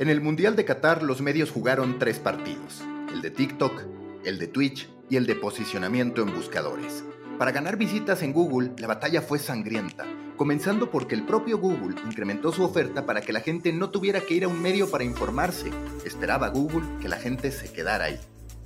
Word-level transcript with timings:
En 0.00 0.08
el 0.08 0.22
Mundial 0.22 0.56
de 0.56 0.64
Qatar 0.64 1.02
los 1.02 1.20
medios 1.20 1.50
jugaron 1.50 1.98
tres 1.98 2.18
partidos, 2.18 2.80
el 3.12 3.20
de 3.20 3.30
TikTok, 3.30 3.82
el 4.24 4.38
de 4.38 4.46
Twitch 4.46 4.88
y 5.10 5.16
el 5.16 5.26
de 5.26 5.34
posicionamiento 5.34 6.22
en 6.22 6.34
buscadores. 6.34 7.04
Para 7.38 7.52
ganar 7.52 7.76
visitas 7.76 8.22
en 8.22 8.32
Google, 8.32 8.72
la 8.78 8.86
batalla 8.86 9.20
fue 9.20 9.38
sangrienta, 9.38 10.06
comenzando 10.38 10.90
porque 10.90 11.14
el 11.14 11.26
propio 11.26 11.58
Google 11.58 11.96
incrementó 12.06 12.50
su 12.50 12.64
oferta 12.64 13.04
para 13.04 13.20
que 13.20 13.34
la 13.34 13.40
gente 13.40 13.74
no 13.74 13.90
tuviera 13.90 14.22
que 14.22 14.32
ir 14.32 14.44
a 14.44 14.48
un 14.48 14.62
medio 14.62 14.90
para 14.90 15.04
informarse. 15.04 15.70
Esperaba 16.06 16.48
Google 16.48 16.88
que 17.02 17.08
la 17.10 17.16
gente 17.16 17.52
se 17.52 17.70
quedara 17.70 18.06
ahí. 18.06 18.18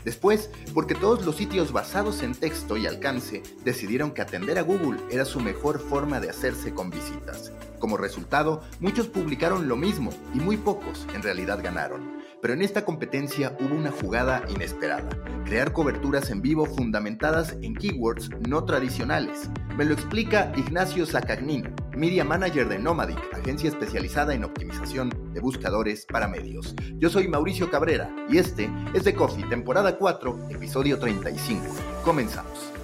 Después, 0.05 0.51
porque 0.75 0.95
todos 0.95 1.25
los 1.25 1.37
sitios 1.37 1.73
basados 1.73 2.23
en 2.23 2.35
texto 2.35 2.77
y 2.77 2.87
alcance 2.87 3.43
decidieron 3.65 4.13
que 4.13 4.23
atender 4.23 4.59
a 4.59 4.63
Google 4.63 5.01
era 5.11 5.25
su 5.25 5.41
mejor 5.41 5.81
forma 5.81 6.21
de 6.21 6.31
hacerse 6.31 6.75
con 6.75 6.91
visitas. 6.91 7.53
Como 7.79 7.97
resultado, 7.97 8.63
muchos 8.81 9.09
publicaron 9.09 9.69
lo 9.69 9.77
mismo 9.77 10.11
y 10.35 10.39
muy 10.39 10.57
pocos 10.57 11.07
en 11.15 11.23
realidad 11.23 11.61
ganaron. 11.63 12.23
Pero 12.41 12.55
en 12.55 12.63
esta 12.63 12.85
competencia 12.85 13.57
hubo 13.59 13.75
una 13.75 13.91
jugada 13.91 14.43
inesperada, 14.49 15.09
crear 15.47 15.73
coberturas 15.73 16.31
en 16.31 16.43
vivo 16.43 16.67
fundamentadas 16.67 17.57
en 17.63 17.75
keywords 17.75 18.29
no 18.47 18.65
tradicionales. 18.65 19.49
Me 19.79 19.87
lo 19.87 19.95
explica 19.95 20.53
Ignacio 20.57 21.07
Zacagnino, 21.07 21.75
Media 21.97 22.25
Manager 22.25 22.69
de 22.69 22.79
Nomadic, 22.79 23.19
agencia 23.33 23.69
especializada 23.69 24.35
en 24.35 24.45
optimización 24.45 25.33
de 25.33 25.41
buscadores 25.41 26.07
para 26.07 26.29
medios. 26.29 26.75
Yo 26.97 27.09
soy 27.09 27.29
Mauricio 27.29 27.71
Cabrera 27.71 28.15
y 28.29 28.39
este 28.39 28.71
es 28.95 29.05
The 29.05 29.15
Coffee, 29.15 29.45
temporada 29.49 29.97
4, 29.97 30.49
episodio 30.51 30.99
35. 30.99 31.65
Comenzamos. 32.05 32.84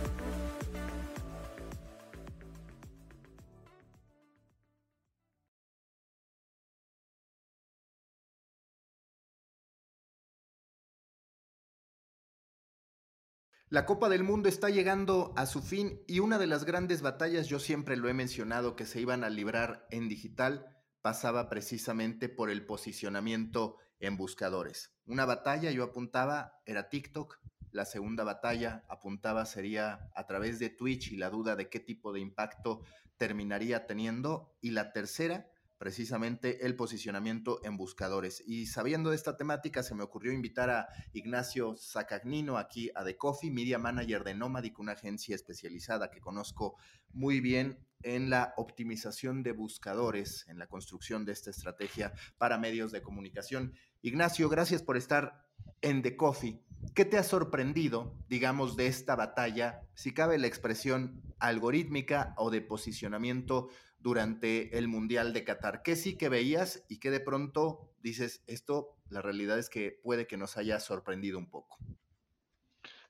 La 13.73 13.87
Copa 13.87 14.09
del 14.09 14.25
Mundo 14.25 14.49
está 14.49 14.69
llegando 14.69 15.33
a 15.37 15.47
su 15.47 15.63
fin 15.63 16.03
y 16.09 16.19
una 16.19 16.39
de 16.39 16.49
las 16.49 16.65
grandes 16.65 17.03
batallas, 17.03 17.47
yo 17.47 17.61
siempre 17.61 17.97
lo 17.97 18.09
he 18.09 18.15
mencionado, 18.15 18.75
que 18.75 18.85
se 18.85 19.01
iban 19.01 19.23
a 19.23 19.31
librar 19.31 19.87
en 19.93 20.09
digital, 20.09 20.77
pasaba 21.03 21.49
precisamente 21.49 22.29
por 22.29 22.51
el 22.51 22.67
posicionamiento 22.67 23.77
en 24.01 24.17
buscadores. 24.17 24.99
Una 25.07 25.25
batalla, 25.25 25.71
yo 25.71 25.85
apuntaba, 25.85 26.61
era 26.67 26.89
TikTok. 26.89 27.39
La 27.71 27.85
segunda 27.85 28.25
batalla, 28.25 28.85
apuntaba, 28.89 29.47
sería 29.47 30.11
a 30.17 30.27
través 30.27 30.59
de 30.59 30.71
Twitch 30.71 31.13
y 31.13 31.17
la 31.17 31.31
duda 31.31 31.55
de 31.55 31.71
qué 31.71 31.79
tipo 31.79 32.13
de 32.13 32.19
impacto 32.19 32.83
terminaría 33.19 33.87
teniendo. 33.87 34.59
Y 34.61 34.71
la 34.71 34.93
tercera, 34.93 35.50
precisamente 35.81 36.67
el 36.67 36.77
posicionamiento 36.77 37.59
en 37.65 37.79
buscadores. 37.79 38.45
Y 38.47 38.67
sabiendo 38.67 39.09
de 39.09 39.17
esta 39.17 39.39
temática, 39.39 39.83
se 39.83 39.95
me 39.95 40.03
ocurrió 40.03 40.31
invitar 40.31 40.69
a 40.69 40.89
Ignacio 41.15 41.75
Zacagnino 41.75 42.59
aquí 42.59 42.91
a 42.95 43.03
The 43.03 43.17
Coffee, 43.17 43.51
Media 43.51 43.79
Manager 43.79 44.23
de 44.23 44.35
Nomadic, 44.35 44.79
una 44.79 44.93
agencia 44.93 45.35
especializada 45.35 46.11
que 46.11 46.21
conozco 46.21 46.77
muy 47.15 47.41
bien 47.41 47.79
en 48.03 48.29
la 48.29 48.53
optimización 48.59 49.43
de 49.43 49.53
buscadores, 49.53 50.45
en 50.49 50.59
la 50.59 50.67
construcción 50.67 51.25
de 51.25 51.33
esta 51.33 51.49
estrategia 51.49 52.13
para 52.37 52.59
medios 52.59 52.93
de 52.93 53.01
comunicación. 53.01 53.73
Ignacio, 54.03 54.51
gracias 54.51 54.83
por 54.83 54.99
estar 54.99 55.47
en 55.81 56.03
The 56.03 56.15
Coffee. 56.15 56.61
¿Qué 56.95 57.07
te 57.07 57.17
ha 57.17 57.23
sorprendido, 57.23 58.19
digamos, 58.29 58.77
de 58.77 58.87
esta 58.87 59.17
batalla, 59.17 59.81
si 59.95 60.13
cabe 60.13 60.37
la 60.37 60.47
expresión 60.47 61.23
algorítmica 61.39 62.35
o 62.37 62.51
de 62.51 62.61
posicionamiento 62.61 63.71
durante 64.01 64.77
el 64.77 64.89
Mundial 64.89 65.33
de 65.33 65.45
Qatar? 65.45 65.83
¿Qué 65.83 65.97
sí 65.97 66.17
que 66.17 66.29
veías 66.29 66.85
y 66.89 66.99
qué 66.99 67.11
de 67.11 67.21
pronto 67.21 67.93
dices, 68.01 68.43
esto 68.47 68.97
la 69.09 69.23
realidad 69.23 69.59
es 69.59 69.71
que 69.71 69.99
puede 70.03 70.27
que 70.27 70.37
nos 70.37 70.57
haya 70.57 70.81
sorprendido 70.81 71.39
un 71.39 71.51
poco? 71.51 71.79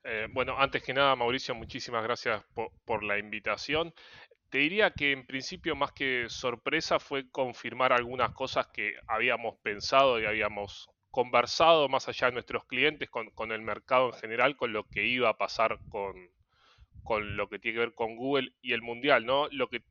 Eh, 0.03 0.29
bueno, 0.33 0.59
antes 0.59 0.83
que 0.83 0.95
nada, 0.95 1.15
Mauricio, 1.15 1.55
muchísimas 1.55 2.03
gracias 2.03 2.43
por, 2.55 2.71
por, 2.85 3.03
la 3.03 3.19
invitación. 3.19 3.93
Te 4.49 4.59
diría 4.59 4.93
que 4.93 5.13
en 5.13 5.27
principio 5.27 5.77
más 5.77 5.93
que 5.93 6.27
sorpresa 6.29 6.99
fue 6.99 7.31
confirmar 7.31 7.93
algunas 7.93 8.33
cosas 8.33 8.67
que 8.69 8.95
habíamos 9.07 9.57
pensado 9.63 10.21
y 10.21 10.25
habíamos 10.25 10.89
conversado 11.11 11.89
más 11.89 12.09
allá 12.09 12.29
de 12.29 12.35
nuestros 12.35 12.65
clientes 12.65 13.11
con, 13.11 13.31
con 13.31 13.53
el 13.53 13.63
mercado 13.63 14.07
en 14.07 14.15
general, 14.15 14.57
con 14.57 14.73
lo 14.73 14.85
que 14.85 15.07
iba 15.07 15.29
a 15.29 15.37
pasar 15.37 15.79
con, 15.89 16.15
con 17.03 17.37
lo 17.37 17.49
que 17.49 17.59
tiene 17.59 17.77
que 17.77 17.81
ver 17.81 17.95
con 17.95 18.17
Google 18.17 18.53
y 18.63 18.73
el 18.73 18.83
Mundial, 18.83 19.27
¿no? 19.27 19.49
Lo 19.51 19.69
que 19.69 19.83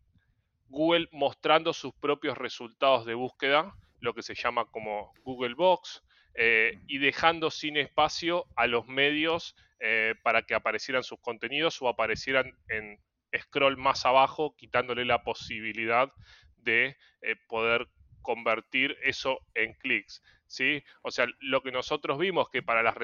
Google 0.69 1.07
mostrando 1.12 1.74
sus 1.74 1.94
propios 1.94 2.38
resultados 2.38 3.06
de 3.06 3.16
búsqueda, 3.16 3.74
lo 4.00 4.13
que 4.13 4.22
se 4.22 4.35
llama 4.35 4.66
como 4.66 5.12
Google 5.24 5.56
Box, 5.56 6.03
eh, 6.35 6.80
y 6.88 7.00
dejando 7.00 7.52
sin 7.52 7.75
espacio 7.75 8.46
a 8.56 8.68
los 8.68 8.88
medios 8.88 9.56
eh, 9.79 10.16
para 10.24 10.44
que 10.44 10.53
aparecieran 10.53 11.03
sus 11.03 11.19
contenidos 11.19 11.81
o 11.81 11.88
aparecieran 11.88 12.53
en 12.69 13.00
scroll 13.38 13.78
más 13.78 14.06
abajo, 14.06 14.56
quitándole 14.56 15.06
la 15.06 15.24
posibilidad 15.24 16.12
de 16.58 16.97
eh, 17.22 17.35
poder 17.47 17.88
convertir 18.22 18.97
eso 19.02 19.40
en 19.56 19.74
clics. 19.74 20.22
¿sí? 20.46 20.84
O 21.02 21.12
sea, 21.12 21.28
lo 21.40 21.62
que 21.62 21.72
nosotros 21.72 22.18
vimos 22.19 22.50
que 22.50 22.62
para 22.62 22.84
las, 22.84 22.96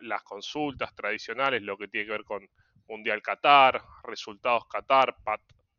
las 0.00 0.22
consultas 0.22 0.94
tradicionales, 0.94 1.62
lo 1.62 1.76
que 1.76 1.88
tiene 1.88 2.06
que 2.06 2.12
ver 2.12 2.24
con 2.24 2.48
Mundial 2.88 3.22
Qatar, 3.22 3.82
resultados 4.04 4.66
Qatar, 4.68 5.16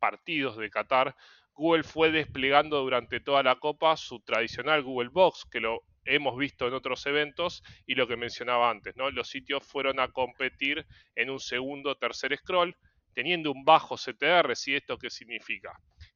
partidos 0.06 0.56
de 0.56 0.70
Qatar, 0.70 1.16
Google 1.52 1.82
fue 1.82 2.12
desplegando 2.12 2.80
durante 2.80 3.18
toda 3.18 3.42
la 3.42 3.56
Copa 3.56 3.96
su 3.96 4.20
tradicional 4.20 4.84
Google 4.84 5.08
Box, 5.08 5.44
que 5.50 5.58
lo 5.58 5.82
hemos 6.04 6.36
visto 6.36 6.68
en 6.68 6.74
otros 6.74 7.04
eventos, 7.06 7.64
y 7.86 7.96
lo 7.96 8.06
que 8.06 8.16
mencionaba 8.16 8.70
antes, 8.70 8.94
¿no? 8.94 9.10
Los 9.10 9.28
sitios 9.28 9.64
fueron 9.66 9.98
a 9.98 10.12
competir 10.12 10.86
en 11.16 11.28
un 11.30 11.40
segundo 11.40 11.90
o 11.90 11.96
tercer 11.96 12.36
scroll, 12.36 12.76
teniendo 13.14 13.50
un 13.50 13.64
bajo 13.64 13.96
CTR, 13.96 14.54
¿sí? 14.54 14.76
¿Esto 14.76 14.96
qué 14.96 15.10
significa? 15.10 15.72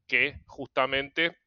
Que 0.06 0.38
justamente 0.46 1.38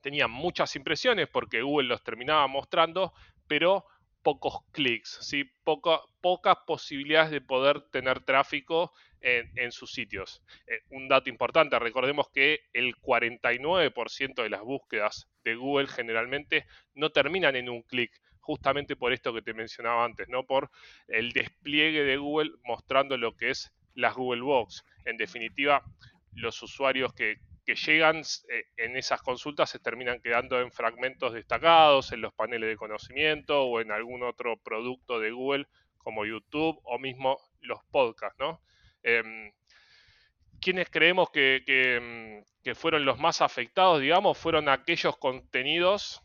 tenían 0.00 0.32
muchas 0.32 0.74
impresiones 0.74 1.28
porque 1.28 1.62
Google 1.62 1.86
los 1.86 2.02
terminaba 2.02 2.48
mostrando, 2.48 3.12
pero 3.46 3.84
pocos 4.22 4.58
clics, 4.72 5.18
¿sí? 5.20 5.44
pocas 5.64 6.56
posibilidades 6.66 7.30
de 7.30 7.40
poder 7.40 7.82
tener 7.90 8.20
tráfico 8.24 8.92
en, 9.20 9.72
sus 9.72 9.92
sitios. 9.92 10.42
Eh, 10.66 10.80
un 10.90 11.08
dato 11.08 11.28
importante, 11.28 11.78
recordemos 11.78 12.30
que 12.30 12.60
el 12.72 12.96
49% 12.96 14.42
de 14.42 14.50
las 14.50 14.62
búsquedas 14.62 15.28
de 15.44 15.54
Google 15.54 15.88
generalmente 15.88 16.66
no 16.94 17.10
terminan 17.10 17.56
en 17.56 17.68
un 17.68 17.82
clic, 17.82 18.10
justamente 18.40 18.96
por 18.96 19.12
esto 19.12 19.32
que 19.34 19.42
te 19.42 19.54
mencionaba 19.54 20.04
antes, 20.04 20.28
¿no? 20.28 20.44
Por 20.44 20.70
el 21.08 21.32
despliegue 21.32 22.02
de 22.02 22.16
Google 22.16 22.52
mostrando 22.64 23.16
lo 23.16 23.36
que 23.36 23.50
es 23.50 23.72
las 23.94 24.14
Google 24.14 24.42
Box. 24.42 24.84
En 25.04 25.16
definitiva, 25.16 25.82
los 26.32 26.62
usuarios 26.62 27.12
que, 27.12 27.36
que 27.64 27.74
llegan 27.74 28.22
eh, 28.48 28.64
en 28.76 28.96
esas 28.96 29.22
consultas 29.22 29.70
se 29.70 29.78
terminan 29.78 30.20
quedando 30.20 30.60
en 30.60 30.72
fragmentos 30.72 31.34
destacados, 31.34 32.12
en 32.12 32.20
los 32.20 32.32
paneles 32.32 32.68
de 32.68 32.76
conocimiento 32.76 33.64
o 33.64 33.80
en 33.80 33.92
algún 33.92 34.22
otro 34.22 34.56
producto 34.56 35.20
de 35.20 35.30
Google 35.30 35.66
como 35.98 36.24
YouTube 36.24 36.80
o 36.84 36.98
mismo 36.98 37.38
los 37.60 37.80
podcasts, 37.90 38.38
¿no? 38.38 38.60
Eh, 39.02 39.52
quienes 40.60 40.90
creemos 40.90 41.30
que, 41.30 41.62
em, 41.66 42.44
que, 42.62 42.74
fueron 42.74 43.04
los 43.04 43.18
más 43.18 43.40
afectados, 43.40 44.00
digamos, 44.00 44.36
fueron 44.36 44.68
aquellos 44.68 45.16
contenidos 45.16 46.22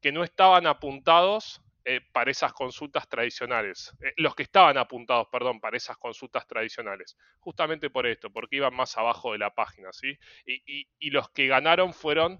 que 0.00 0.12
no 0.12 0.24
estaban 0.24 0.66
apuntados 0.66 1.60
eh, 1.84 2.00
para 2.12 2.30
esas 2.30 2.52
consultas 2.52 3.08
tradicionales. 3.08 3.92
Eh, 4.00 4.12
los 4.16 4.36
que 4.36 4.44
estaban 4.44 4.78
apuntados, 4.78 5.26
perdón, 5.32 5.60
para 5.60 5.76
esas 5.76 5.96
consultas 5.96 6.46
tradicionales. 6.46 7.16
Justamente 7.40 7.90
por 7.90 8.06
esto, 8.06 8.30
porque 8.30 8.56
iban 8.56 8.74
más 8.74 8.96
abajo 8.96 9.32
de 9.32 9.38
la 9.38 9.52
página, 9.54 9.92
¿sí? 9.92 10.16
Y, 10.46 10.86
y 11.00 11.10
los 11.10 11.28
que 11.30 11.48
ganaron 11.48 11.92
fueron 11.92 12.38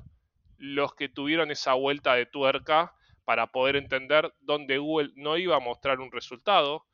los 0.58 0.94
que 0.94 1.08
tuvieron 1.08 1.50
esa 1.50 1.74
vuelta 1.74 2.14
de 2.14 2.26
tuerca 2.26 2.94
para 3.24 3.48
poder 3.48 3.74
entender 3.74 4.32
dónde 4.40 4.78
Google 4.78 5.10
no 5.16 5.36
iba 5.36 5.56
a 5.56 5.60
mostrar 5.60 5.98
un 5.98 6.12
resultado, 6.12 6.86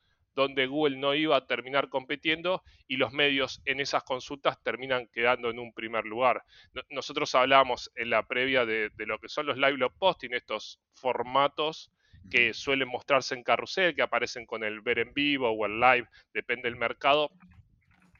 donde 0.43 0.69
Google 0.69 0.97
no 0.97 1.15
iba 1.15 1.37
a 1.37 1.47
terminar 1.47 1.89
compitiendo 1.89 2.63
y 2.87 2.97
los 2.97 3.13
medios 3.13 3.61
en 3.65 3.81
esas 3.81 4.05
consultas 4.05 4.63
terminan 4.63 5.09
quedando 5.09 5.51
en 5.51 5.59
un 5.59 5.73
primer 5.73 6.05
lugar. 6.05 6.45
Nosotros 6.91 7.35
hablábamos 7.35 7.91
en 7.97 8.11
la 8.11 8.25
previa 8.25 8.65
de, 8.65 8.93
lo 8.99 9.19
que 9.19 9.29
son 9.29 9.47
los 9.47 9.57
live 9.57 9.73
blog 9.73 9.93
posting, 9.99 10.33
estos 10.33 10.81
formatos 10.95 11.91
que 12.31 12.55
suelen 12.55 12.87
mostrarse 12.87 13.35
en 13.35 13.43
carrusel, 13.43 13.97
que 13.97 14.03
aparecen 14.03 14.47
con 14.47 14.63
el 14.63 14.81
ver 14.81 15.01
en 15.01 15.13
vivo 15.13 15.51
o 15.51 15.67
el 15.67 15.81
live, 15.81 16.07
depende 16.33 16.69
del 16.69 16.77
mercado, 16.77 17.31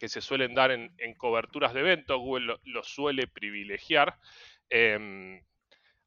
que 0.01 0.09
se 0.09 0.21
suelen 0.21 0.55
dar 0.55 0.73
en, 0.73 0.91
coberturas 1.17 1.73
de 1.73 1.81
eventos, 1.81 2.19
Google 2.19 2.59
lo, 2.65 2.83
suele 2.83 3.29
privilegiar. 3.29 4.19
Em, 4.71 5.41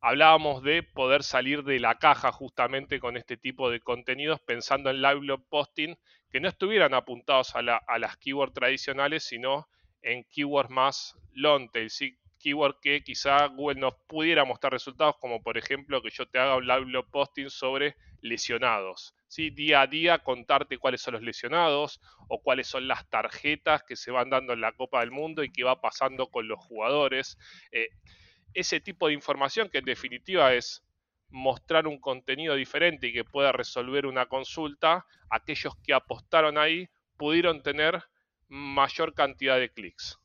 hablábamos 0.02 0.64
de 0.64 0.84
poder 0.84 1.24
salir 1.24 1.64
de 1.64 1.80
la 1.80 2.00
caja 2.00 2.32
justamente 2.32 3.00
con 3.00 3.18
este 3.18 3.38
tipo 3.38 3.70
de 3.70 3.80
contenidos, 3.80 4.42
pensando 4.42 4.90
en 4.90 5.02
live 5.02 5.20
blog 5.20 5.48
posting 5.48 5.96
que 6.32 6.40
no 6.40 6.50
estuvieran 6.50 6.94
apuntados 6.94 7.56
a, 7.56 7.62
las 7.62 8.18
keywords 8.18 8.54
tradicionales, 8.54 9.24
sino 9.24 9.68
en 10.02 10.24
keywords 10.24 10.72
más 10.72 11.16
long 11.34 11.70
tail, 11.72 11.90
¿sí? 11.90 12.18
keyword 12.40 12.80
que 12.82 13.04
quizá 13.04 13.46
Google 13.46 13.80
nos 13.80 13.94
pudiera 14.08 14.44
mostrar 14.44 14.74
resultados, 14.74 15.16
como 15.20 15.44
por 15.44 15.58
ejemplo 15.58 16.02
que 16.02 16.10
yo 16.10 16.26
te 16.28 16.40
haga 16.40 16.56
un 16.56 16.66
live 16.66 16.86
blog 16.86 17.12
posting 17.12 17.50
sobre 17.50 17.96
lesionados. 18.22 19.14
¿sí? 19.28 19.52
Día 19.52 19.82
a 19.82 19.88
día 19.88 20.20
contarte 20.20 20.80
cuáles 20.80 21.02
son 21.02 21.14
los 21.14 21.24
lesionados 21.24 22.02
o 22.28 22.42
cuáles 22.42 22.68
son 22.68 22.88
las 22.88 23.08
tarjetas 23.10 23.84
que 23.84 23.96
se 23.96 24.10
van 24.10 24.32
dando 24.32 24.54
en 24.54 24.62
la 24.62 24.72
Copa 24.72 25.02
del 25.02 25.12
Mundo 25.12 25.44
y 25.44 25.52
qué 25.52 25.64
va 25.64 25.82
pasando 25.82 26.32
con 26.32 26.48
los 26.48 26.60
jugadores. 26.60 27.38
Eh, 27.72 27.90
ese 28.54 28.80
tipo 28.80 29.08
de 29.08 29.14
información 29.14 29.70
que 29.70 29.80
en 29.80 29.86
definitiva 29.86 30.54
es 30.54 30.84
mostrar 31.30 31.88
un 31.88 32.00
contenido 32.00 32.56
diferente 32.56 33.08
y 33.08 33.14
que 33.14 33.24
pueda 33.24 33.52
resolver 33.52 34.06
una 34.06 34.26
consulta, 34.26 35.06
aquellos 35.30 35.76
que 35.84 35.94
apostaron 35.94 36.58
ahí 36.58 36.90
pudieron 37.18 37.64
tener 37.64 38.04
mayor 38.48 39.14
cantidad 39.14 39.58
de 39.58 39.72
clics. 39.72 40.20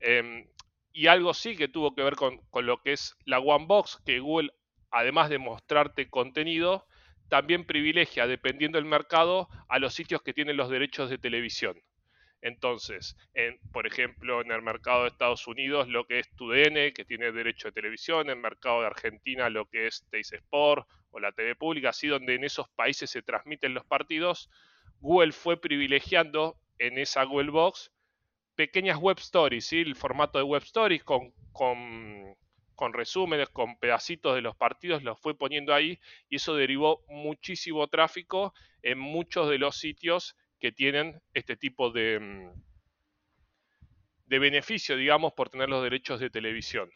Em, 0.00 0.48
y 0.92 1.06
algo 1.06 1.32
sí 1.32 1.56
que 1.56 1.68
tuvo 1.68 1.94
que 1.94 2.02
ver 2.02 2.16
con, 2.16 2.40
lo 2.54 2.82
que 2.82 2.92
es 2.92 3.16
la 3.24 3.38
One 3.38 3.66
Box, 3.66 4.02
que 4.04 4.18
Google, 4.18 4.50
además 4.90 5.30
de 5.30 5.38
mostrarte 5.38 6.10
contenido, 6.10 6.86
también 7.28 7.64
privilegia, 7.64 8.26
dependiendo 8.26 8.76
del 8.76 8.84
mercado, 8.84 9.48
a 9.68 9.78
los 9.78 9.94
sitios 9.94 10.22
que 10.22 10.34
tienen 10.34 10.56
los 10.56 10.68
derechos 10.68 11.08
de 11.08 11.18
televisión. 11.18 11.80
Entonces, 12.42 13.16
en, 13.34 13.58
por 13.72 13.86
ejemplo, 13.86 14.40
en 14.40 14.50
el 14.50 14.62
mercado 14.62 15.02
de 15.02 15.08
Estados 15.08 15.46
Unidos, 15.46 15.88
lo 15.88 16.04
que 16.06 16.18
es 16.18 16.28
TUDN, 16.34 16.92
que 16.92 17.04
tiene 17.06 17.30
derecho 17.30 17.68
de 17.68 17.72
televisión, 17.72 18.22
en 18.22 18.30
el 18.30 18.42
mercado 18.42 18.80
de 18.80 18.88
Argentina, 18.88 19.48
lo 19.48 19.66
que 19.66 19.86
es 19.86 20.04
Teis 20.10 20.32
Sport 20.32 20.88
o 21.10 21.20
la 21.20 21.30
TV 21.30 21.54
pública, 21.54 21.90
así 21.90 22.08
donde 22.08 22.34
en 22.34 22.42
esos 22.42 22.68
países 22.70 23.10
se 23.10 23.22
transmiten 23.22 23.74
los 23.74 23.84
partidos, 23.84 24.50
Google 24.98 25.32
fue 25.32 25.60
privilegiando 25.60 26.58
en 26.78 26.98
esa 26.98 27.22
Google 27.24 27.50
Box 27.50 27.92
pequeñas 28.56 28.98
web 28.98 29.18
stories, 29.18 29.66
¿sí? 29.66 29.80
el 29.80 29.94
formato 29.94 30.38
de 30.38 30.44
web 30.44 30.62
stories 30.62 31.04
con, 31.04 31.32
con, 31.52 32.36
con, 32.74 32.92
resúmenes, 32.92 33.48
con 33.50 33.78
pedacitos 33.78 34.34
de 34.34 34.42
los 34.42 34.56
partidos, 34.56 35.02
los 35.04 35.18
fue 35.20 35.36
poniendo 35.36 35.72
ahí 35.72 35.98
y 36.28 36.36
eso 36.36 36.56
derivó 36.56 37.04
muchísimo 37.08 37.86
tráfico 37.86 38.52
en 38.82 38.98
muchos 38.98 39.48
de 39.48 39.58
los 39.58 39.76
sitios 39.76 40.36
que 40.62 40.70
tienen 40.70 41.20
este 41.34 41.56
tipo 41.56 41.90
de, 41.90 42.20
mm, 42.20 42.62
de 44.26 44.38
beneficio, 44.38 44.96
digamos, 44.96 45.32
por 45.32 45.48
tener 45.50 45.68
los 45.68 45.82
derechos 45.82 46.20
de 46.20 46.30
televisión. 46.30 46.88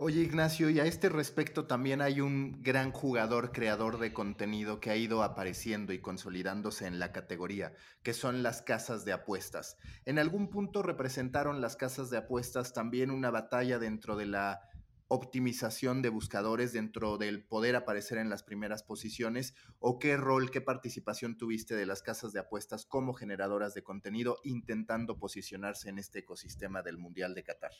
Oye 0.00 0.20
Ignacio, 0.20 0.70
y 0.70 0.78
a 0.78 0.84
este 0.84 1.08
respecto 1.08 1.66
también 1.66 2.00
hay 2.00 2.20
un 2.20 2.62
gran 2.62 2.92
jugador 2.92 3.50
creador 3.50 3.98
de 3.98 4.12
contenido 4.12 4.78
que 4.78 4.90
ha 4.90 4.96
ido 4.96 5.24
apareciendo 5.24 5.92
y 5.92 5.98
consolidándose 5.98 6.86
en 6.86 7.00
la 7.00 7.10
categoría, 7.10 7.74
que 8.04 8.14
son 8.14 8.44
las 8.44 8.62
casas 8.62 9.04
de 9.04 9.12
apuestas. 9.12 9.78
En 10.04 10.20
algún 10.20 10.48
punto 10.48 10.84
representaron 10.84 11.60
las 11.60 11.74
casas 11.74 12.08
de 12.10 12.18
apuestas 12.18 12.72
también 12.72 13.10
una 13.10 13.32
batalla 13.32 13.80
dentro 13.80 14.14
de 14.14 14.26
la 14.26 14.60
optimización 15.08 16.02
de 16.02 16.10
buscadores 16.10 16.72
dentro 16.72 17.16
del 17.16 17.42
poder 17.42 17.76
aparecer 17.76 18.18
en 18.18 18.28
las 18.28 18.42
primeras 18.42 18.82
posiciones 18.82 19.54
o 19.78 19.98
qué 19.98 20.16
rol, 20.16 20.50
qué 20.50 20.60
participación 20.60 21.36
tuviste 21.38 21.74
de 21.74 21.86
las 21.86 22.02
casas 22.02 22.32
de 22.32 22.40
apuestas 22.40 22.84
como 22.84 23.14
generadoras 23.14 23.74
de 23.74 23.82
contenido 23.82 24.38
intentando 24.44 25.18
posicionarse 25.18 25.88
en 25.88 25.98
este 25.98 26.20
ecosistema 26.20 26.82
del 26.82 26.98
Mundial 26.98 27.34
de 27.34 27.42
Qatar? 27.42 27.72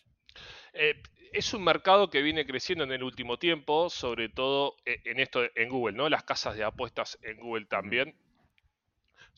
Eh, 0.73 1.03
es 1.33 1.53
un 1.53 1.63
mercado 1.63 2.09
que 2.09 2.23
viene 2.23 2.47
creciendo 2.47 2.85
en 2.85 2.93
el 2.93 3.03
último 3.03 3.39
tiempo, 3.39 3.91
sobre 3.91 4.31
todo 4.31 4.77
eh, 4.87 5.03
en 5.05 5.21
esto 5.21 5.41
en 5.55 5.69
Google, 5.69 5.97
¿no? 5.97 6.09
Las 6.09 6.25
casas 6.25 6.57
de 6.57 6.65
apuestas 6.65 7.19
en 7.23 7.39
Google 7.39 7.67
también 7.67 8.17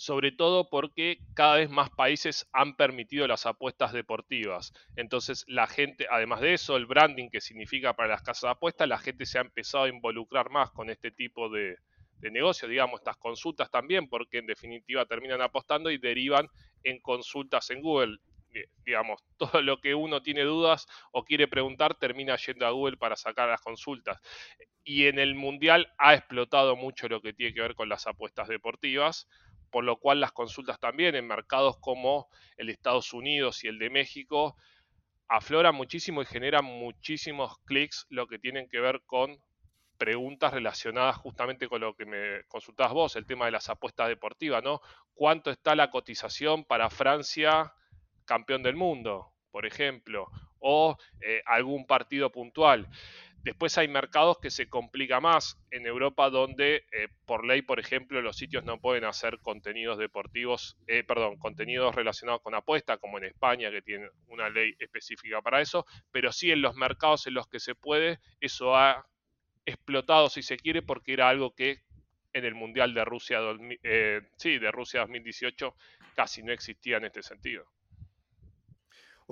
sobre 0.01 0.33
todo 0.33 0.71
porque 0.71 1.19
cada 1.35 1.57
vez 1.57 1.69
más 1.69 1.91
países 1.91 2.49
han 2.55 2.75
permitido 2.75 3.27
las 3.27 3.45
apuestas 3.45 3.93
deportivas. 3.93 4.73
Entonces 4.97 5.45
la 5.47 5.67
gente, 5.67 6.07
además 6.11 6.41
de 6.41 6.55
eso, 6.55 6.79
el 6.79 6.87
branding 6.87 7.29
que 7.29 7.43
significa 7.43 7.93
para 7.93 8.09
las 8.09 8.23
casas 8.23 8.49
de 8.49 8.53
apuestas, 8.53 8.89
la 8.89 8.97
gente 8.97 9.27
se 9.27 9.37
ha 9.37 9.43
empezado 9.43 9.85
a 9.85 9.89
involucrar 9.91 10.49
más 10.49 10.71
con 10.71 10.89
este 10.89 11.11
tipo 11.11 11.51
de, 11.51 11.77
negocio, 12.23 12.67
digamos, 12.67 13.01
estas 13.01 13.19
consultas 13.19 13.71
también, 13.71 14.09
porque 14.09 14.39
en 14.39 14.47
definitiva 14.47 15.05
terminan 15.05 15.43
apostando 15.43 15.91
y 15.91 15.99
derivan 15.99 16.49
en 16.83 16.99
consultas 17.01 17.69
en 17.69 17.83
Google. 17.83 18.17
Digamos, 18.87 19.23
todo 19.37 19.61
lo 19.61 19.83
que 19.83 19.95
uno 19.95 20.23
tiene 20.23 20.45
dudas 20.45 20.87
o 21.13 21.25
quiere 21.25 21.47
preguntar 21.47 21.95
termina 21.95 22.37
yendo 22.37 22.67
a 22.67 22.71
Google 22.71 22.97
para 22.97 23.17
sacar 23.17 23.51
las 23.51 23.61
consultas. 23.61 24.19
Y 24.83 25.09
en 25.09 25.19
el 25.19 25.35
Mundial 25.35 25.93
ha 25.99 26.15
explotado 26.15 26.75
mucho 26.75 27.07
lo 27.07 27.21
que 27.21 27.35
tiene 27.35 27.53
que 27.53 27.61
ver 27.61 27.75
con 27.75 27.91
las 27.91 28.07
apuestas 28.07 28.49
deportivas 28.49 29.29
por 29.71 29.85
lo 29.85 29.97
cual 29.97 30.21
las 30.21 30.33
consultas 30.33 30.79
también 30.79 31.15
en 31.15 31.27
mercados 31.27 31.77
como 31.81 32.29
el 32.57 32.67
de 32.67 32.73
Estados 32.73 33.13
Unidos 33.13 33.65
y 33.65 33.69
el 33.69 33.79
de 33.79 33.91
México 33.91 34.57
afloran 35.29 35.75
muchísimo 35.75 36.23
y 36.23 36.27
generan 36.27 36.65
muchísimos 36.65 37.59
clics, 37.65 38.07
lo 38.11 38.27
que 38.27 38.39
tienen 38.39 38.69
que 38.69 38.81
ver 38.81 39.03
con 39.07 39.41
preguntas 39.97 40.53
relacionadas 40.53 41.17
justamente 41.17 41.69
con 41.69 41.83
lo 41.83 41.95
que 41.95 42.07
me 42.07 42.43
consultabas 42.49 42.93
vos, 42.93 43.17
el 43.17 43.27
tema 43.27 43.45
de 43.45 43.53
las 43.53 43.69
apuestas 43.69 44.09
deportivas, 44.09 44.63
¿no? 44.65 44.81
¿Cuánto 45.15 45.51
está 45.51 45.77
la 45.77 45.91
cotización 45.91 46.65
para 46.65 46.91
Francia 46.91 47.75
campeón 48.25 48.63
del 48.63 48.77
mundo, 48.77 49.33
por 49.51 49.67
ejemplo? 49.67 50.27
O 50.59 50.97
eh, 51.21 51.43
algún 51.47 51.87
partido 51.87 52.33
puntual. 52.33 52.89
Después 53.43 53.79
hay 53.79 53.89
mercados 53.89 54.39
que 54.39 54.51
se 54.51 54.69
complica 54.69 55.21
más. 55.21 55.59
En 55.71 55.87
Europa 55.87 56.29
donde 56.29 56.85
eh, 56.93 57.09
por 57.25 57.47
ley, 57.47 57.63
por 57.63 57.81
ejemplo, 57.81 58.21
los 58.21 58.37
sitios 58.37 58.65
no 58.65 58.79
pueden 58.81 59.05
hacer 59.05 59.39
contenidos 59.41 59.99
deportivos, 59.99 60.77
eh, 60.87 61.05
perdón, 61.05 61.39
contenidos 61.39 61.95
relacionados 61.95 62.43
con 62.43 62.55
apuesta, 62.55 62.99
como 62.99 63.19
en 63.19 63.25
España 63.25 63.71
que 63.71 63.83
tiene 63.83 64.09
una 64.27 64.51
ley 64.51 64.75
específica 64.79 65.41
para 65.41 65.61
eso, 65.61 65.87
pero 66.11 66.33
sí 66.33 66.51
en 66.51 66.61
los 66.61 66.75
mercados 66.75 67.27
en 67.27 67.35
los 67.35 67.49
que 67.49 67.61
se 67.61 67.75
puede, 67.75 68.19
eso 68.41 68.77
ha 68.77 69.07
explotado 69.65 70.29
si 70.29 70.43
se 70.43 70.57
quiere 70.57 70.83
porque 70.83 71.13
era 71.13 71.29
algo 71.29 71.55
que 71.55 71.83
en 72.33 72.45
el 72.45 72.55
Mundial 72.55 72.95
de 72.95 73.05
Rusia, 73.05 73.41
eh, 73.83 74.21
sí, 74.37 74.59
de 74.59 74.71
Rusia 74.71 75.01
2018 75.01 75.75
casi 76.15 76.43
no 76.43 76.53
existía 76.53 76.99
en 76.99 77.07
este 77.07 77.23
sentido. 77.23 77.65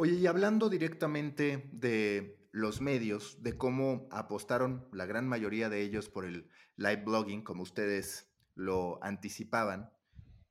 Oye, 0.00 0.12
y 0.12 0.28
hablando 0.28 0.68
directamente 0.68 1.68
de 1.72 2.38
los 2.52 2.80
medios, 2.80 3.42
de 3.42 3.58
cómo 3.58 4.06
apostaron 4.12 4.86
la 4.92 5.06
gran 5.06 5.26
mayoría 5.26 5.68
de 5.68 5.82
ellos 5.82 6.08
por 6.08 6.24
el 6.24 6.48
live 6.76 7.02
blogging, 7.04 7.42
como 7.42 7.64
ustedes 7.64 8.32
lo 8.54 9.02
anticipaban, 9.02 9.90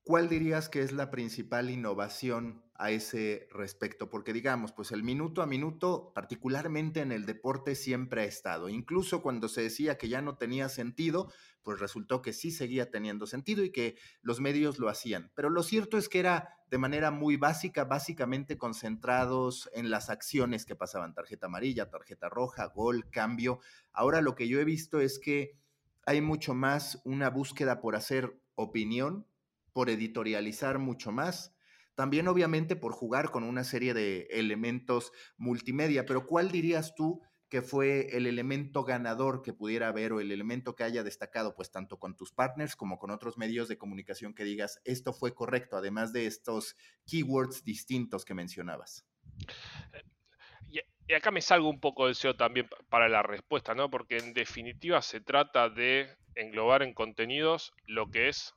¿cuál 0.08 0.30
dirías 0.30 0.70
que 0.70 0.82
es 0.82 0.94
la 0.94 1.12
principal 1.12 1.70
innovación 1.70 2.64
a 2.76 2.92
ese 2.92 3.50
respecto? 3.52 4.10
Porque 4.10 4.32
digamos, 4.32 4.72
pues 4.72 4.94
el 4.94 5.04
minuto 5.04 5.42
a 5.42 5.46
minuto, 5.46 6.14
particularmente 6.16 7.02
en 7.02 7.12
el 7.12 7.26
deporte, 7.26 7.76
siempre 7.76 8.22
ha 8.22 8.24
estado. 8.24 8.70
Incluso 8.70 9.22
cuando 9.22 9.50
se 9.50 9.64
decía 9.64 9.98
que 9.98 10.08
ya 10.08 10.22
no 10.22 10.38
tenía 10.38 10.70
sentido, 10.70 11.30
pues 11.62 11.82
resultó 11.82 12.22
que 12.22 12.32
sí 12.32 12.52
seguía 12.52 12.90
teniendo 12.90 13.28
sentido 13.28 13.66
y 13.66 13.72
que 13.74 13.98
los 14.22 14.40
medios 14.40 14.80
lo 14.80 14.88
hacían. 14.88 15.30
Pero 15.36 15.50
lo 15.50 15.62
cierto 15.62 15.98
es 15.98 16.08
que 16.08 16.20
era 16.20 16.58
de 16.72 16.78
manera 16.78 17.12
muy 17.12 17.36
básica, 17.36 17.84
básicamente 17.84 18.58
concentrados 18.58 19.70
en 19.74 19.90
las 19.90 20.10
acciones 20.10 20.66
que 20.66 20.78
pasaban, 20.78 21.16
tarjeta 21.16 21.48
amarilla, 21.48 21.90
tarjeta 21.90 22.30
roja, 22.30 22.68
gol, 22.68 23.10
cambio. 23.10 23.60
Ahora 23.92 24.22
lo 24.22 24.36
que 24.36 24.48
yo 24.48 24.62
he 24.62 24.66
visto 24.66 25.02
es 25.02 25.20
que 25.20 25.58
hay 26.06 26.22
mucho 26.22 26.54
más 26.54 27.02
una 27.04 27.30
búsqueda 27.30 27.82
por 27.82 27.98
hacer 27.98 28.40
opinión, 28.56 29.28
por 29.78 29.92
editorializar 29.92 30.80
mucho 30.80 31.12
más, 31.12 31.56
también 31.94 32.28
obviamente 32.28 32.76
por 32.76 32.94
jugar 32.94 33.30
con 33.30 33.44
una 33.44 33.64
serie 33.64 33.94
de 33.94 34.22
elementos 34.32 35.12
multimedia, 35.38 36.04
pero 36.08 36.26
¿cuál 36.26 36.50
dirías 36.50 36.96
tú 36.96 37.22
que 37.48 37.62
fue 37.62 38.08
el 38.18 38.26
elemento 38.26 38.84
ganador 38.86 39.44
que 39.44 39.54
pudiera 39.54 39.90
haber 39.90 40.14
o 40.14 40.20
el 40.20 40.32
elemento 40.32 40.76
que 40.76 40.84
haya 40.84 41.04
destacado, 41.04 41.54
pues 41.54 41.70
tanto 41.70 42.00
con 42.00 42.16
tus 42.16 42.32
partners 42.32 42.76
como 42.76 42.98
con 42.98 43.12
otros 43.12 43.38
medios 43.38 43.68
de 43.68 43.78
comunicación 43.78 44.34
que 44.34 44.46
digas, 44.46 44.82
esto 44.84 45.14
fue 45.14 45.36
correcto, 45.36 45.78
además 45.78 46.12
de 46.12 46.26
estos 46.26 46.76
keywords 47.06 47.64
distintos 47.64 48.26
que 48.26 48.34
mencionabas? 48.34 49.06
Y 50.72 51.14
acá 51.14 51.30
me 51.30 51.42
salgo 51.42 51.70
un 51.70 51.80
poco 51.80 52.08
de 52.08 52.16
SEO 52.16 52.36
también 52.36 52.68
para 52.90 53.10
la 53.10 53.22
respuesta, 53.22 53.76
¿no? 53.76 53.92
Porque 53.92 54.18
en 54.18 54.34
definitiva 54.34 55.04
se 55.04 55.22
trata 55.22 55.70
de 55.70 56.18
englobar 56.34 56.82
en 56.82 56.96
contenidos 56.96 57.74
lo 57.86 58.10
que 58.10 58.30
es 58.30 58.56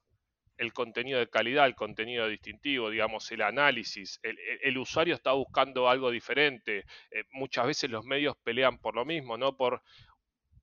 el 0.60 0.74
contenido 0.74 1.18
de 1.18 1.30
calidad, 1.30 1.64
el 1.64 1.74
contenido 1.74 2.28
distintivo, 2.28 2.90
digamos, 2.90 3.32
el 3.32 3.40
análisis. 3.40 4.20
El, 4.22 4.76
usuario 4.76 5.14
está 5.14 5.32
buscando 5.32 5.88
algo 5.88 6.10
diferente. 6.10 6.84
Eh, 7.10 7.24
muchas 7.32 7.66
veces 7.66 7.90
los 7.90 8.04
medios 8.04 8.36
pelean 8.44 8.76
por 8.76 8.94
lo 8.94 9.06
mismo, 9.06 9.38
¿no? 9.38 9.56
Por 9.56 9.82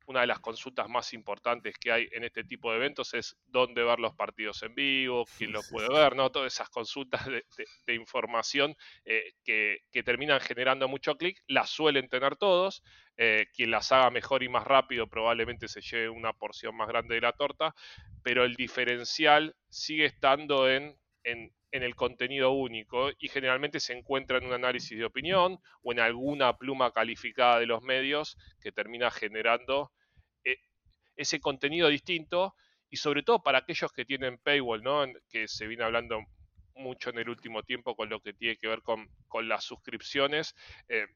una 0.08 0.22
de 0.22 0.28
las 0.28 0.40
consultas 0.40 0.90
más 0.90 1.14
importantes 1.14 1.76
que 1.78 1.92
hay 1.92 2.08
en 2.12 2.24
este 2.24 2.44
tipo 2.44 2.72
de 2.72 2.78
eventos 2.78 3.14
es 3.14 3.38
dónde 3.46 3.84
ver 3.84 4.00
los 4.00 4.16
partidos 4.16 4.64
en 4.64 4.74
vivo, 4.74 5.26
quién 5.38 5.52
los 5.52 5.70
puede 5.70 5.90
ver, 5.90 6.16
¿no? 6.16 6.32
Todas 6.32 6.54
esas 6.54 6.70
consultas 6.70 7.26
de, 7.26 7.94
información 7.94 8.76
eh, 9.06 9.34
que, 9.44 10.04
terminan 10.04 10.40
generando 10.40 10.88
mucho 10.88 11.18
clic, 11.18 11.42
las 11.48 11.70
suelen 11.70 12.08
tener 12.08 12.36
todos. 12.38 12.84
Eh, 13.18 13.48
quien 13.54 13.72
las 13.72 13.92
haga 13.92 14.12
mejor 14.12 14.44
y 14.44 14.50
más 14.50 14.64
rápido 14.64 15.08
probablemente 15.08 15.68
se 15.68 15.82
lleve 15.82 16.10
una 16.10 16.34
porción 16.34 16.76
más 16.76 16.88
grande 16.88 17.16
de 17.16 17.22
la 17.22 17.34
torta, 17.34 17.74
pero 18.24 18.46
el 18.46 18.56
diferencial 18.56 19.56
sigue 19.70 20.06
estando 20.06 20.70
en, 20.70 20.96
en 21.24 21.52
en 21.72 21.84
el 21.84 21.96
contenido 21.96 22.52
único 22.52 23.10
y 23.20 23.28
generalmente 23.28 23.80
se 23.80 23.94
encuentra 23.94 24.38
en 24.38 24.46
un 24.46 24.54
análisis 24.54 24.98
de 24.98 25.06
opinión 25.06 25.60
o 25.82 25.92
en 25.92 26.00
alguna 26.00 26.58
pluma 26.58 26.92
calificada 26.92 27.60
de 27.60 27.66
los 27.66 27.84
medios 27.84 28.38
que 28.62 28.72
termina 28.72 29.12
generando 29.12 29.92
ese 31.18 31.40
contenido 31.40 31.90
distinto 31.90 32.56
y 32.90 32.98
sobre 32.98 33.24
todo 33.24 33.44
para 33.44 33.60
aquellos 33.60 33.92
que 33.92 34.06
tienen 34.06 34.38
paywall, 34.38 34.82
¿no? 34.82 35.06
que 35.30 35.48
se 35.48 35.68
viene 35.68 35.84
hablando 35.84 36.22
mucho 36.76 37.10
en 37.10 37.18
el 37.18 37.30
último 37.30 37.64
tiempo 37.64 37.96
con 37.96 38.10
lo 38.10 38.22
que 38.22 38.34
tiene 38.34 38.58
que 38.58 38.68
ver 38.68 38.82
con, 38.82 39.10
las 39.48 39.64
suscripciones. 39.66 40.56
Eh, 40.88 41.08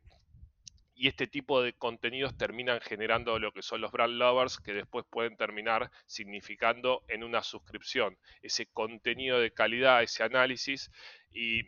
y 0.93 1.07
este 1.07 1.25
tipo 1.25 1.61
de 1.61 1.73
contenidos 1.73 2.37
terminan 2.37 2.79
generando 2.81 3.39
lo 3.39 3.51
que 3.51 3.63
son 3.63 3.81
los 3.81 3.91
brand 3.91 4.13
lovers 4.13 4.59
que 4.59 4.73
después 4.73 5.05
pueden 5.09 5.35
terminar 5.35 5.89
significando 6.05 7.03
en 7.07 7.23
una 7.23 7.41
suscripción. 7.41 8.17
Ese 8.41 8.67
contenido 8.67 9.39
de 9.39 9.51
calidad, 9.51 10.03
ese 10.03 10.23
análisis 10.23 10.91
y 11.33 11.63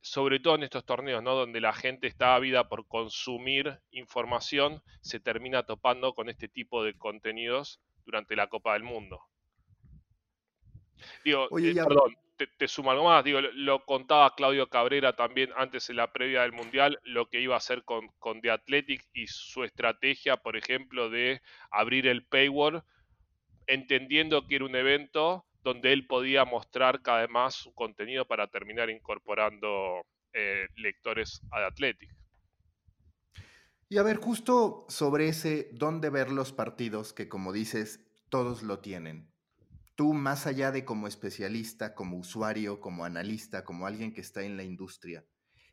sobre 0.00 0.40
todo 0.40 0.54
en 0.54 0.62
estos 0.62 0.84
torneos, 0.84 1.22
¿no? 1.22 1.34
Donde 1.34 1.60
la 1.60 1.72
gente 1.72 2.06
está 2.06 2.34
ávida 2.34 2.68
por 2.68 2.86
consumir 2.86 3.80
información, 3.90 4.82
se 5.00 5.20
termina 5.20 5.64
topando 5.64 6.14
con 6.14 6.28
este 6.28 6.48
tipo 6.48 6.82
de 6.82 6.94
contenidos 6.96 7.80
durante 8.04 8.36
la 8.36 8.48
Copa 8.48 8.72
del 8.72 8.82
Mundo. 8.82 9.20
Digo, 11.24 11.48
eh, 11.58 11.74
perdón, 11.74 12.14
te, 12.36 12.68
sumo 12.68 12.90
algo 12.90 13.04
más. 13.04 13.24
Digo, 13.24 13.40
lo, 13.40 13.84
contaba 13.84 14.34
Claudio 14.34 14.68
Cabrera 14.68 15.14
también 15.14 15.50
antes 15.56 15.90
en 15.90 15.96
la 15.96 16.12
previa 16.12 16.42
del 16.42 16.52
Mundial, 16.52 16.98
lo 17.04 17.28
que 17.28 17.40
iba 17.40 17.54
a 17.54 17.58
hacer 17.58 17.84
con, 17.84 18.08
con 18.18 18.40
The 18.40 18.50
Athletic 18.50 19.06
y 19.12 19.26
su 19.26 19.64
estrategia, 19.64 20.36
por 20.38 20.56
ejemplo, 20.56 21.10
de 21.10 21.42
abrir 21.70 22.06
el 22.06 22.24
paywall, 22.24 22.82
entendiendo 23.66 24.46
que 24.46 24.56
era 24.56 24.64
un 24.64 24.76
evento 24.76 25.44
donde 25.62 25.92
él 25.92 26.06
podía 26.06 26.44
mostrar 26.44 27.02
cada 27.02 27.22
vez 27.22 27.30
más 27.30 27.54
su 27.54 27.74
contenido 27.74 28.26
para 28.26 28.46
terminar 28.48 28.90
incorporando 28.90 30.02
eh, 30.32 30.66
lectores 30.76 31.40
a 31.50 31.58
The 31.58 31.64
Athletic. 31.64 32.10
Y 33.88 33.98
a 33.98 34.04
ver, 34.04 34.18
justo 34.18 34.86
sobre 34.88 35.28
ese 35.28 35.68
dónde 35.72 36.10
ver 36.10 36.30
los 36.30 36.52
partidos, 36.52 37.12
que 37.12 37.28
como 37.28 37.52
dices, 37.52 38.00
todos 38.28 38.62
lo 38.62 38.78
tienen. 38.78 39.32
Tú 39.96 40.14
más 40.14 40.46
allá 40.46 40.70
de 40.70 40.84
como 40.84 41.08
especialista, 41.08 41.94
como 41.94 42.16
usuario, 42.16 42.80
como 42.80 43.04
analista, 43.04 43.64
como 43.64 43.86
alguien 43.86 44.14
que 44.14 44.20
está 44.20 44.44
en 44.44 44.56
la 44.56 44.62
industria, 44.62 45.26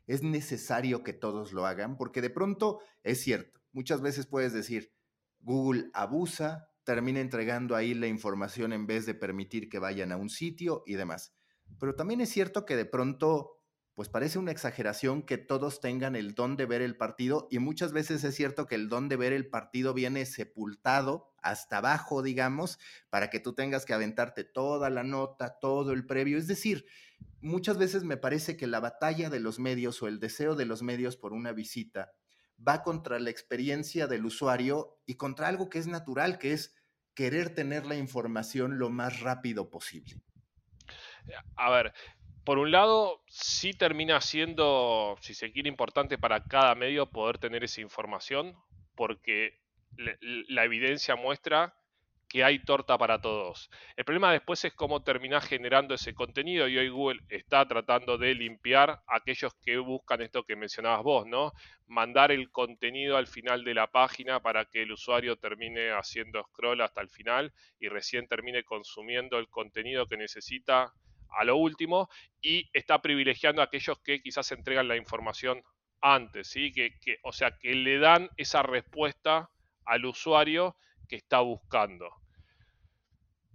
es 0.08 0.22
necesario 0.22 1.04
que 1.04 1.12
todos 1.12 1.52
lo 1.52 1.66
hagan, 1.66 1.96
porque 1.96 2.20
de 2.20 2.30
pronto 2.30 2.80
es 3.04 3.20
cierto, 3.22 3.60
muchas 3.72 4.00
veces 4.00 4.26
puedes 4.26 4.52
decir, 4.52 4.92
Google 5.40 5.90
abusa, 5.94 6.68
termina 6.88 7.20
entregando 7.20 7.76
ahí 7.76 7.92
la 7.92 8.06
información 8.06 8.72
en 8.72 8.86
vez 8.86 9.04
de 9.04 9.12
permitir 9.12 9.68
que 9.68 9.78
vayan 9.78 10.10
a 10.10 10.16
un 10.16 10.30
sitio 10.30 10.84
y 10.86 10.94
demás. 10.94 11.34
Pero 11.78 11.94
también 11.94 12.22
es 12.22 12.30
cierto 12.30 12.64
que 12.64 12.76
de 12.76 12.86
pronto 12.86 13.60
pues 13.92 14.08
parece 14.08 14.38
una 14.38 14.52
exageración 14.52 15.20
que 15.20 15.36
todos 15.36 15.82
tengan 15.82 16.16
el 16.16 16.34
don 16.34 16.56
de 16.56 16.64
ver 16.64 16.80
el 16.80 16.96
partido 16.96 17.46
y 17.50 17.58
muchas 17.58 17.92
veces 17.92 18.24
es 18.24 18.34
cierto 18.34 18.66
que 18.66 18.74
el 18.74 18.88
don 18.88 19.10
de 19.10 19.16
ver 19.16 19.34
el 19.34 19.50
partido 19.50 19.92
viene 19.92 20.24
sepultado 20.24 21.34
hasta 21.42 21.76
abajo, 21.76 22.22
digamos, 22.22 22.78
para 23.10 23.28
que 23.28 23.38
tú 23.38 23.52
tengas 23.52 23.84
que 23.84 23.92
aventarte 23.92 24.44
toda 24.44 24.88
la 24.88 25.02
nota, 25.02 25.58
todo 25.60 25.92
el 25.92 26.06
previo. 26.06 26.38
Es 26.38 26.46
decir, 26.46 26.86
muchas 27.42 27.76
veces 27.76 28.02
me 28.02 28.16
parece 28.16 28.56
que 28.56 28.66
la 28.66 28.80
batalla 28.80 29.28
de 29.28 29.40
los 29.40 29.58
medios 29.58 30.02
o 30.02 30.08
el 30.08 30.20
deseo 30.20 30.54
de 30.54 30.64
los 30.64 30.82
medios 30.82 31.18
por 31.18 31.34
una 31.34 31.52
visita 31.52 32.12
va 32.66 32.82
contra 32.82 33.18
la 33.18 33.28
experiencia 33.28 34.06
del 34.06 34.24
usuario 34.24 34.98
y 35.04 35.16
contra 35.16 35.48
algo 35.48 35.68
que 35.68 35.78
es 35.78 35.86
natural, 35.86 36.38
que 36.38 36.54
es 36.54 36.74
querer 37.18 37.52
tener 37.52 37.84
la 37.84 37.96
información 37.96 38.78
lo 38.78 38.90
más 38.90 39.18
rápido 39.18 39.68
posible. 39.68 40.22
A 41.56 41.68
ver, 41.68 41.92
por 42.44 42.58
un 42.58 42.70
lado, 42.70 43.24
sí 43.26 43.72
termina 43.74 44.20
siendo, 44.20 45.16
si 45.20 45.34
se 45.34 45.50
quiere, 45.50 45.68
importante 45.68 46.16
para 46.16 46.44
cada 46.44 46.76
medio 46.76 47.10
poder 47.10 47.38
tener 47.38 47.64
esa 47.64 47.80
información, 47.80 48.54
porque 48.94 49.58
la 49.96 50.64
evidencia 50.64 51.16
muestra 51.16 51.74
que 52.28 52.44
hay 52.44 52.58
torta 52.58 52.98
para 52.98 53.20
todos. 53.20 53.70
El 53.96 54.04
problema 54.04 54.32
después 54.32 54.64
es 54.64 54.74
cómo 54.74 55.02
termina 55.02 55.40
generando 55.40 55.94
ese 55.94 56.14
contenido 56.14 56.68
y 56.68 56.76
hoy 56.76 56.88
Google 56.88 57.20
está 57.28 57.66
tratando 57.66 58.18
de 58.18 58.34
limpiar 58.34 59.02
aquellos 59.06 59.54
que 59.54 59.78
buscan 59.78 60.20
esto 60.20 60.44
que 60.44 60.54
mencionabas 60.54 61.02
vos, 61.02 61.26
¿no? 61.26 61.52
Mandar 61.86 62.30
el 62.30 62.50
contenido 62.50 63.16
al 63.16 63.26
final 63.26 63.64
de 63.64 63.74
la 63.74 63.86
página 63.86 64.40
para 64.40 64.66
que 64.66 64.82
el 64.82 64.92
usuario 64.92 65.36
termine 65.36 65.90
haciendo 65.90 66.42
scroll 66.44 66.82
hasta 66.82 67.00
el 67.00 67.08
final 67.08 67.52
y 67.80 67.88
recién 67.88 68.28
termine 68.28 68.62
consumiendo 68.64 69.38
el 69.38 69.48
contenido 69.48 70.06
que 70.06 70.18
necesita 70.18 70.92
a 71.30 71.44
lo 71.44 71.56
último 71.56 72.08
y 72.42 72.68
está 72.72 73.00
privilegiando 73.00 73.62
a 73.62 73.66
aquellos 73.66 73.98
que 74.00 74.20
quizás 74.20 74.50
entregan 74.52 74.88
la 74.88 74.96
información 74.96 75.62
antes, 76.00 76.48
¿sí? 76.48 76.72
Que, 76.72 77.18
o 77.22 77.32
sea, 77.32 77.56
que 77.58 77.74
le 77.74 77.98
dan 77.98 78.30
esa 78.36 78.62
respuesta 78.62 79.50
al 79.84 80.04
usuario 80.04 80.76
que 81.08 81.16
está 81.16 81.40
buscando. 81.40 82.08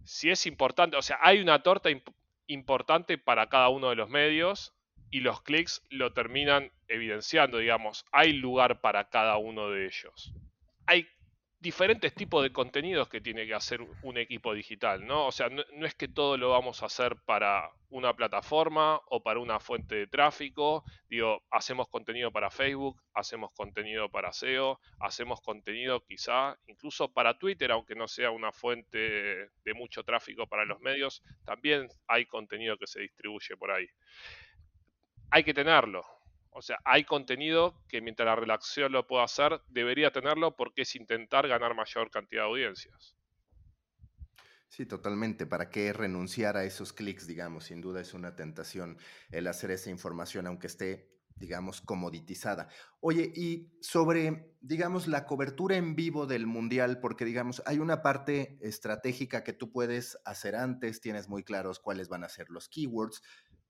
Si 0.03 0.29
es 0.29 0.45
importante, 0.45 0.97
o 0.97 1.01
sea, 1.01 1.17
hay 1.21 1.39
una 1.39 1.63
torta 1.63 1.89
importante 2.47 3.17
para 3.17 3.47
cada 3.47 3.69
uno 3.69 3.89
de 3.89 3.95
los 3.95 4.09
medios 4.09 4.73
y 5.09 5.21
los 5.21 5.41
clics 5.41 5.81
lo 5.89 6.11
terminan 6.11 6.71
evidenciando, 6.87 7.59
digamos, 7.59 8.05
hay 8.11 8.33
lugar 8.33 8.81
para 8.81 9.09
cada 9.09 9.37
uno 9.37 9.69
de 9.69 9.85
ellos. 9.85 10.33
Hay 10.87 11.07
diferentes 11.63 12.13
tipos 12.13 12.43
de 12.43 12.51
contenidos 12.51 13.07
que 13.07 13.21
tiene 13.21 13.47
que 13.47 13.53
hacer 13.53 13.79
un 14.01 14.17
equipo 14.17 14.53
digital, 14.53 15.07
¿no? 15.07 15.27
O 15.27 15.31
sea, 15.31 15.47
no, 15.47 15.63
es 15.85 15.95
que 15.95 16.09
todo 16.09 16.35
lo 16.35 16.49
vamos 16.49 16.83
a 16.83 16.87
hacer 16.87 17.15
para 17.25 17.71
una 17.89 18.13
plataforma 18.13 18.99
o 19.07 19.23
para 19.23 19.39
una 19.39 19.61
fuente 19.61 19.95
de 19.95 20.07
tráfico. 20.07 20.83
Digo, 21.09 21.41
hacemos 21.49 21.87
contenido 21.87 22.31
para 22.31 22.51
Facebook, 22.51 23.01
hacemos 23.13 23.53
contenido 23.53 24.09
para 24.09 24.33
SEO, 24.33 24.81
hacemos 24.99 25.39
contenido 25.39 26.03
quizá 26.03 26.57
incluso 26.67 27.13
para 27.13 27.39
Twitter, 27.39 27.71
aunque 27.71 27.95
no 27.95 28.09
sea 28.09 28.29
una 28.29 28.51
fuente 28.51 28.97
de 29.63 29.73
mucho 29.73 30.03
tráfico 30.03 30.45
para 30.45 30.65
los 30.65 30.81
medios, 30.81 31.23
también 31.45 31.87
hay 32.07 32.25
contenido 32.25 32.77
que 32.77 32.87
se 32.87 32.99
distribuye 32.99 33.55
por 33.55 33.71
ahí. 33.71 33.87
Hay 35.31 35.45
que 35.45 35.53
tenerlo, 35.53 36.05
o 36.55 36.61
sea, 36.61 36.79
hay 36.85 37.03
contenido 37.03 37.81
que 37.87 38.01
mientras 38.01 38.25
la 38.25 38.35
redacción 38.35 38.91
lo 38.91 39.07
pueda 39.07 39.23
hacer, 39.23 39.61
debería 39.69 40.11
tenerlo 40.11 40.55
porque 40.55 40.83
es 40.83 40.95
intentar 40.95 41.47
ganar 41.47 41.75
mayor 41.75 42.09
cantidad 42.09 42.43
de 42.43 42.47
audiencias. 42.47 43.15
Sí, 44.73 44.87
totalmente. 44.87 45.45
¿Para 45.45 45.69
qué 45.69 45.93
renunciar 45.93 46.57
a 46.57 46.63
esos 46.63 46.93
clics, 46.93 47.27
digamos? 47.27 47.65
Sin 47.65 47.79
duda 47.79 48.01
es 48.01 48.15
una 48.15 48.35
tentación 48.35 48.97
el 49.29 49.45
hacer 49.45 49.69
esa 49.69 49.91
información, 49.91 50.47
aunque 50.47 50.65
esté, 50.65 51.11
digamos, 51.35 51.79
comoditizada. 51.79 52.69
Oye, 52.99 53.31
y 53.35 53.71
sobre, 53.81 54.55
digamos, 54.61 55.07
la 55.07 55.27
cobertura 55.27 55.75
en 55.75 55.95
vivo 55.95 56.25
del 56.25 56.47
Mundial, 56.47 56.99
porque, 56.99 57.23
digamos, 57.23 57.61
hay 57.67 57.77
una 57.77 58.01
parte 58.01 58.57
estratégica 58.61 59.43
que 59.43 59.53
tú 59.53 59.71
puedes 59.71 60.17
hacer 60.25 60.55
antes, 60.55 61.01
tienes 61.01 61.29
muy 61.29 61.43
claros 61.43 61.79
cuáles 61.79 62.09
van 62.09 62.23
a 62.23 62.29
ser 62.29 62.49
los 62.49 62.67
keywords, 62.67 63.21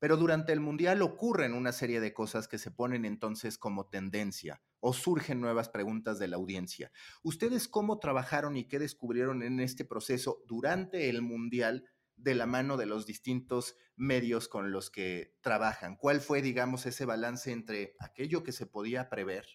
pero 0.03 0.17
durante 0.17 0.51
el 0.51 0.60
Mundial 0.60 1.01
ocurren 1.01 1.53
una 1.53 1.72
serie 1.72 2.01
de 2.01 2.13
cosas 2.13 2.50
que 2.50 2.57
se 2.57 2.72
ponen 2.72 3.05
entonces 3.05 3.57
como 3.57 3.88
tendencia 3.88 4.62
o 4.81 4.91
surgen 4.91 5.39
nuevas 5.39 5.69
preguntas 5.69 6.19
de 6.19 6.27
la 6.27 6.36
audiencia. 6.36 6.91
¿Ustedes 7.22 7.69
cómo 7.69 8.00
trabajaron 8.00 8.57
y 8.57 8.67
qué 8.67 8.79
descubrieron 8.79 9.43
en 9.43 9.62
este 9.62 9.86
proceso 9.86 10.43
durante 10.45 11.10
el 11.10 11.22
Mundial 11.22 11.86
de 12.17 12.36
la 12.36 12.45
mano 12.45 12.75
de 12.75 12.86
los 12.86 13.05
distintos 13.05 13.77
medios 13.95 14.50
con 14.50 14.74
los 14.74 14.89
que 14.89 15.38
trabajan? 15.39 15.95
¿Cuál 15.95 16.19
fue, 16.19 16.41
digamos, 16.41 16.86
ese 16.86 17.05
balance 17.05 17.53
entre 17.53 17.95
aquello 17.98 18.43
que 18.43 18.51
se 18.51 18.65
podía 18.65 19.10
prever 19.10 19.45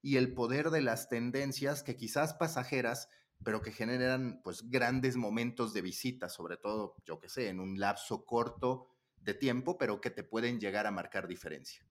y 0.00 0.16
el 0.16 0.34
poder 0.34 0.70
de 0.70 0.82
las 0.82 1.08
tendencias 1.10 1.84
que 1.84 1.94
quizás 1.94 2.34
pasajeras 2.34 3.08
pero 3.44 3.60
que 3.60 3.72
generan 3.72 4.40
pues 4.42 4.68
grandes 4.68 5.16
momentos 5.16 5.72
de 5.72 5.82
visita, 5.82 6.28
sobre 6.28 6.56
todo, 6.56 6.94
yo 7.04 7.18
que 7.18 7.28
sé, 7.28 7.48
en 7.48 7.60
un 7.60 7.78
lapso 7.78 8.24
corto 8.24 8.91
de 9.22 9.34
tiempo, 9.34 9.78
pero 9.78 10.00
que 10.00 10.10
te 10.10 10.24
pueden 10.24 10.60
llegar 10.60 10.86
a 10.86 10.90
marcar 10.90 11.26
diferencia. 11.26 11.84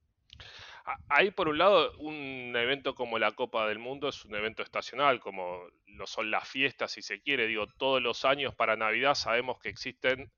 Hay 1.09 1.31
por 1.31 1.47
un 1.47 1.57
lado 1.57 1.91
un 1.99 2.53
evento 2.55 2.95
como 2.95 3.19
la 3.19 3.31
Copa 3.33 3.67
del 3.67 3.79
Mundo 3.79 4.09
es 4.09 4.25
un 4.25 4.35
evento 4.35 4.63
estacional, 4.63 5.19
como 5.19 5.61
lo 5.85 6.07
son 6.07 6.31
las 6.31 6.47
fiestas, 6.47 6.91
si 6.91 7.01
se 7.01 7.21
quiere. 7.21 7.47
Digo, 7.47 7.67
todos 7.67 8.01
los 8.01 8.25
años 8.25 8.55
para 8.55 8.75
Navidad 8.75 9.13
sabemos 9.13 9.59
que 9.59 9.69
existen 9.69 10.31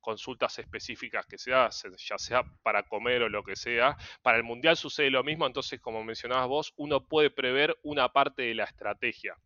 consultas 0.00 0.58
específicas 0.58 1.26
que 1.26 1.38
se 1.38 1.52
hacen, 1.52 1.94
ya 1.96 2.18
sea 2.18 2.42
para 2.62 2.82
comer 2.84 3.22
o 3.22 3.28
lo 3.28 3.42
que 3.42 3.56
sea. 3.56 3.96
Para 4.22 4.38
el 4.38 4.44
Mundial 4.44 4.76
sucede 4.76 5.10
lo 5.10 5.24
mismo, 5.24 5.46
entonces 5.46 5.80
como 5.80 6.02
mencionabas 6.04 6.48
vos, 6.48 6.74
uno 6.76 7.04
puede 7.04 7.30
prever 7.30 7.78
una 7.82 8.08
parte 8.10 8.42
de 8.42 8.54
la 8.54 8.64
estrategia. 8.64 9.36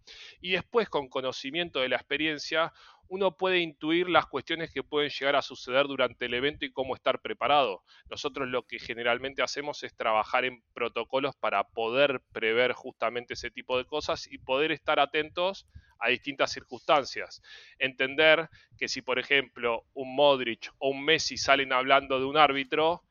Y 0.41 0.53
después 0.53 0.89
con 0.89 1.09
conocimiento 1.09 1.81
de 1.81 1.89
la 1.89 1.97
experiencia, 1.97 2.73
uno 3.13 3.37
puede 3.37 3.59
intuir 3.59 4.09
las 4.09 4.25
cuestiones 4.25 4.73
que 4.73 4.83
pueden 4.83 5.11
llegar 5.11 5.37
a 5.37 5.43
suceder 5.43 5.87
durante 5.87 6.25
el 6.25 6.33
evento 6.33 6.65
y 6.65 6.73
cómo 6.73 6.95
estar 6.95 7.21
preparado. 7.21 7.83
Nosotros 8.09 8.49
lo 8.49 8.63
que 8.63 8.79
generalmente 8.79 9.43
hacemos 9.43 9.83
es 9.83 9.95
trabajar 9.95 10.47
en 10.47 10.63
protocolos 10.73 11.37
para 11.37 11.63
poder 11.63 12.23
prever 12.33 12.73
justamente 12.73 13.35
ese 13.35 13.51
tipo 13.51 13.77
de 13.77 13.85
cosas 13.85 14.27
y 14.33 14.39
poder 14.39 14.73
estar 14.73 14.99
atentos 14.99 15.67
a 15.99 16.09
distintas 16.09 16.53
circunstancias. 16.53 17.43
Entender 17.79 18.49
que 18.79 18.89
si, 18.89 19.03
por 19.03 19.19
ejemplo, 19.19 19.85
un 19.93 20.17
Modric 20.17 20.73
o 20.79 20.89
un 20.89 21.05
Messi 21.05 21.37
salen 21.37 21.75
hablando 21.75 22.19
de 22.19 22.25
un 22.25 22.39
árbitro, 22.39 23.03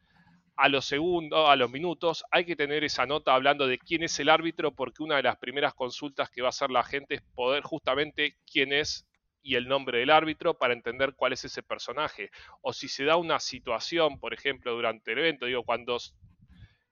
a 0.55 0.67
los 0.67 0.86
segundos, 0.86 1.48
a 1.48 1.55
los 1.55 1.70
minutos, 1.70 2.24
hay 2.31 2.46
que 2.46 2.55
tener 2.55 2.84
esa 2.84 3.05
nota 3.05 3.36
hablando 3.36 3.67
de 3.67 3.77
quién 3.77 4.01
es 4.01 4.20
el 4.20 4.29
árbitro, 4.29 4.74
porque 4.74 5.03
una 5.03 5.17
de 5.17 5.24
las 5.24 5.38
primeras 5.38 5.75
consultas 5.75 6.31
que 6.31 6.41
va 6.41 6.48
a 6.48 6.50
hacer 6.50 6.72
la 6.72 6.84
gente 6.84 7.15
es 7.15 7.22
poder 7.36 7.62
justamente 7.62 8.38
quién 8.51 8.74
es 8.74 9.05
y 9.42 9.56
el 9.56 9.68
nombre 9.68 10.00
del 10.00 10.10
árbitro 10.10 10.58
para 10.58 10.74
entender 10.74 11.14
cuál 11.16 11.34
es 11.34 11.44
ese 11.46 11.64
personaje. 11.64 12.32
O 12.62 12.74
si 12.74 12.88
se 12.88 13.06
da 13.06 13.18
una 13.18 13.40
situación, 13.40 14.20
por 14.20 14.34
ejemplo, 14.34 14.74
durante 14.74 15.12
el 15.12 15.20
evento, 15.20 15.46
digo, 15.46 15.64
cuando 15.64 15.98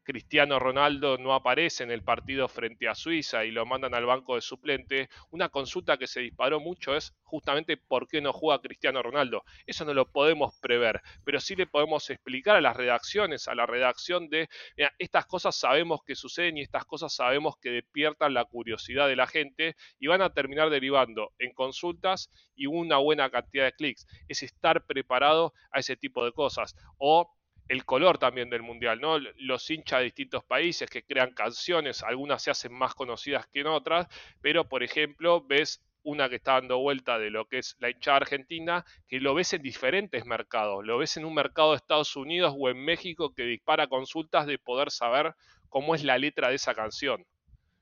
Cristiano 0.09 0.57
Ronaldo 0.57 1.19
no 1.19 1.35
aparece 1.35 1.83
en 1.83 1.91
el 1.91 2.01
partido 2.01 2.47
frente 2.47 2.87
a 2.87 2.95
Suiza 2.95 3.45
y 3.45 3.51
lo 3.51 3.67
mandan 3.67 3.93
al 3.93 4.07
banco 4.07 4.33
de 4.33 4.41
suplente, 4.41 5.07
una 5.29 5.49
consulta 5.49 5.97
que 5.97 6.07
se 6.07 6.21
disparó 6.21 6.59
mucho 6.59 6.95
es 6.95 7.13
justamente 7.21 7.77
por 7.77 8.07
qué 8.07 8.19
no 8.19 8.33
juega 8.33 8.59
Cristiano 8.59 9.03
Ronaldo. 9.03 9.43
Eso 9.67 9.85
no 9.85 9.93
lo 9.93 10.11
podemos 10.11 10.57
prever, 10.61 10.99
pero 11.23 11.39
sí 11.39 11.55
le 11.55 11.67
podemos 11.67 12.09
explicar 12.09 12.55
a 12.55 12.61
las 12.61 12.75
redacciones, 12.75 13.47
a 13.47 13.53
la 13.53 13.67
redacción 13.67 14.29
de, 14.29 14.49
estas 14.97 15.27
cosas 15.27 15.55
sabemos 15.55 15.99
que 16.03 16.15
suceden 16.15 16.57
y 16.57 16.61
estas 16.61 16.85
cosas 16.85 17.13
sabemos 17.13 17.57
que 17.61 17.69
despiertan 17.69 18.33
la 18.33 18.45
curiosidad 18.45 19.07
de 19.07 19.15
la 19.15 19.27
gente 19.27 19.75
y 19.99 20.07
van 20.07 20.23
a 20.23 20.33
terminar 20.33 20.71
derivando 20.71 21.33
en 21.37 21.53
consultas 21.53 22.31
y 22.55 22.65
una 22.65 22.97
buena 22.97 23.29
cantidad 23.29 23.65
de 23.65 23.73
clics. 23.73 24.07
Es 24.27 24.41
estar 24.41 24.87
preparado 24.87 25.53
a 25.71 25.81
ese 25.81 25.95
tipo 25.95 26.25
de 26.25 26.31
cosas. 26.31 26.75
O 26.97 27.31
el 27.69 27.85
color 27.85 28.17
también 28.17 28.49
del 28.49 28.63
mundial, 28.63 28.99
¿no? 28.99 29.19
Los 29.37 29.69
hinchas 29.69 29.99
de 29.99 30.05
distintos 30.05 30.43
países 30.43 30.89
que 30.89 31.03
crean 31.03 31.33
canciones, 31.33 32.03
algunas 32.03 32.41
se 32.41 32.49
hacen 32.51 32.73
más 32.73 32.95
conocidas 32.95 33.47
que 33.47 33.61
en 33.61 33.67
otras, 33.67 34.07
pero 34.41 34.67
por 34.67 34.83
ejemplo, 34.83 35.45
ves 35.45 35.81
una 36.01 36.29
que 36.29 36.37
está 36.37 36.53
dando 36.53 36.79
vuelta 36.79 37.19
de 37.19 37.29
lo 37.29 37.47
que 37.47 37.59
es 37.59 37.75
la 37.79 37.91
hinchada 37.91 38.17
argentina, 38.17 38.83
que 39.07 39.19
lo 39.19 39.35
ves 39.35 39.53
en 39.53 39.61
diferentes 39.61 40.25
mercados, 40.25 40.83
lo 40.83 40.97
ves 40.97 41.15
en 41.17 41.25
un 41.25 41.35
mercado 41.35 41.71
de 41.71 41.77
Estados 41.77 42.15
Unidos 42.15 42.55
o 42.57 42.69
en 42.69 42.83
México 42.83 43.33
que 43.35 43.43
dispara 43.43 43.87
consultas 43.87 44.47
de 44.47 44.57
poder 44.57 44.89
saber 44.89 45.35
cómo 45.69 45.93
es 45.93 46.03
la 46.03 46.17
letra 46.17 46.49
de 46.49 46.55
esa 46.55 46.73
canción. 46.73 47.23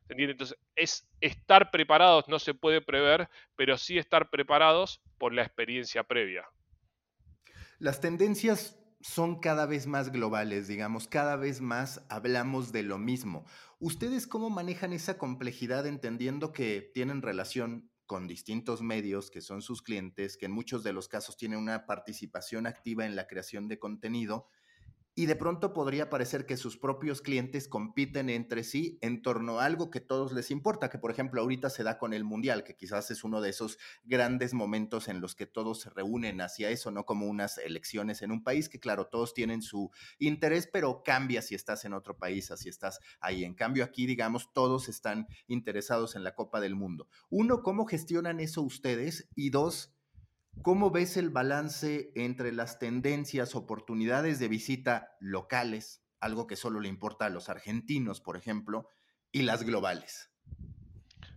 Entonces, 0.10 0.58
es 0.76 1.08
estar 1.22 1.72
preparados, 1.72 2.28
no 2.28 2.40
se 2.40 2.54
puede 2.54 2.82
prever, 2.82 3.30
pero 3.56 3.78
sí 3.78 3.98
estar 3.98 4.30
preparados 4.30 5.02
por 5.18 5.34
la 5.34 5.44
experiencia 5.44 6.04
previa. 6.04 6.46
Las 7.80 8.02
tendencias 8.02 8.78
son 9.08 9.40
cada 9.40 9.66
vez 9.66 9.88
más 9.88 10.12
globales, 10.12 10.68
digamos, 10.68 11.08
cada 11.08 11.38
vez 11.38 11.62
más 11.62 12.02
hablamos 12.10 12.74
de 12.74 12.84
lo 12.84 12.98
mismo. 12.98 13.46
¿Ustedes 13.80 14.28
cómo 14.28 14.50
manejan 14.50 14.92
esa 14.92 15.18
complejidad 15.18 15.88
entendiendo 15.88 16.52
que 16.52 16.92
tienen 16.94 17.22
relación 17.22 17.90
con 18.06 18.28
distintos 18.28 18.82
medios 18.82 19.32
que 19.32 19.40
son 19.40 19.62
sus 19.62 19.82
clientes, 19.82 20.36
que 20.36 20.48
en 20.48 20.52
muchos 20.52 20.84
de 20.84 20.92
los 20.92 21.08
casos 21.08 21.38
tienen 21.38 21.60
una 21.60 21.86
participación 21.86 22.68
activa 22.68 23.06
en 23.06 23.16
la 23.16 23.28
creación 23.28 23.70
de 23.70 23.80
contenido 23.80 24.48
y 25.18 25.26
de 25.26 25.36
pronto 25.36 25.74
podría 25.74 26.12
parecer 26.12 26.46
que 26.46 26.58
sus 26.58 26.78
propios 26.78 27.24
clientes 27.24 27.68
compiten 27.68 28.30
entre 28.30 28.64
sí 28.64 29.00
en 29.02 29.24
torno 29.24 29.60
a 29.60 29.66
algo 29.66 29.90
que 29.90 30.00
todos 30.00 30.32
les 30.32 30.52
importa, 30.52 30.92
que 30.92 31.00
por 31.00 31.10
ejemplo 31.10 31.42
ahorita 31.42 31.72
se 31.72 31.82
da 31.82 31.98
con 31.98 32.14
el 32.14 32.24
Mundial, 32.24 32.64
que 32.64 32.76
quizás 32.76 33.10
es 33.10 33.24
uno 33.24 33.42
de 33.42 33.50
esos 33.50 33.80
grandes 34.04 34.54
momentos 34.54 35.08
en 35.08 35.20
los 35.20 35.34
que 35.34 35.48
todos 35.48 35.82
se 35.82 35.90
reúnen 35.90 36.40
hacia 36.40 36.70
eso, 36.70 36.92
no 36.92 37.04
como 37.08 37.26
unas 37.26 37.58
elecciones 37.58 38.22
en 38.22 38.32
un 38.32 38.44
país, 38.44 38.70
que 38.70 38.80
claro, 38.80 39.08
todos 39.08 39.34
tienen 39.34 39.64
su 39.64 39.90
interés, 40.20 40.70
pero 40.72 41.02
cambia 41.04 41.42
si 41.42 41.56
estás 41.56 41.84
en 41.86 41.94
otro 41.94 42.16
país, 42.16 42.52
así 42.52 42.70
estás 42.70 43.00
ahí. 43.20 43.44
En 43.44 43.56
cambio 43.56 43.86
aquí, 43.86 44.06
digamos, 44.06 44.54
todos 44.54 44.88
están 44.88 45.26
interesados 45.48 46.16
en 46.16 46.24
la 46.24 46.36
Copa 46.36 46.60
del 46.62 46.76
Mundo. 46.76 47.08
Uno, 47.32 47.64
¿cómo 47.64 47.88
gestionan 47.88 48.40
eso 48.40 48.62
ustedes? 48.62 49.28
Y 49.34 49.50
dos, 49.50 49.97
¿Cómo 50.62 50.92
ves 50.92 51.18
el 51.18 51.30
balance 51.30 52.12
entre 52.16 52.52
las 52.52 52.80
tendencias, 52.80 53.56
oportunidades 53.56 54.40
de 54.40 54.48
visita 54.48 55.16
locales, 55.20 56.04
algo 56.20 56.48
que 56.48 56.56
solo 56.56 56.80
le 56.80 56.90
importa 56.90 57.26
a 57.26 57.30
los 57.30 57.50
argentinos, 57.50 58.22
por 58.22 58.38
ejemplo, 58.38 58.90
y 59.32 59.44
las 59.44 59.64
globales? 59.64 60.32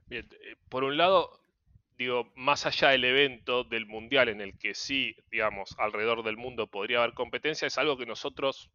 Bien, 0.07 0.29
eh, 0.33 0.57
por 0.69 0.85
un 0.85 0.97
lado, 0.97 1.41
digo, 1.97 2.33
más 2.35 2.67
allá 2.67 2.89
del 2.89 3.05
evento 3.05 3.63
del 3.65 3.87
mundial 3.87 4.29
en 4.29 4.41
el 4.41 4.59
que 4.59 4.75
sí, 4.75 5.15
digamos, 5.31 5.77
alrededor 5.79 6.25
del 6.25 6.37
mundo 6.37 6.67
podría 6.67 6.99
haber 6.99 7.15
competencia, 7.15 7.69
es 7.69 7.79
algo 7.79 7.97
que 7.97 8.07
nosotros 8.07 8.71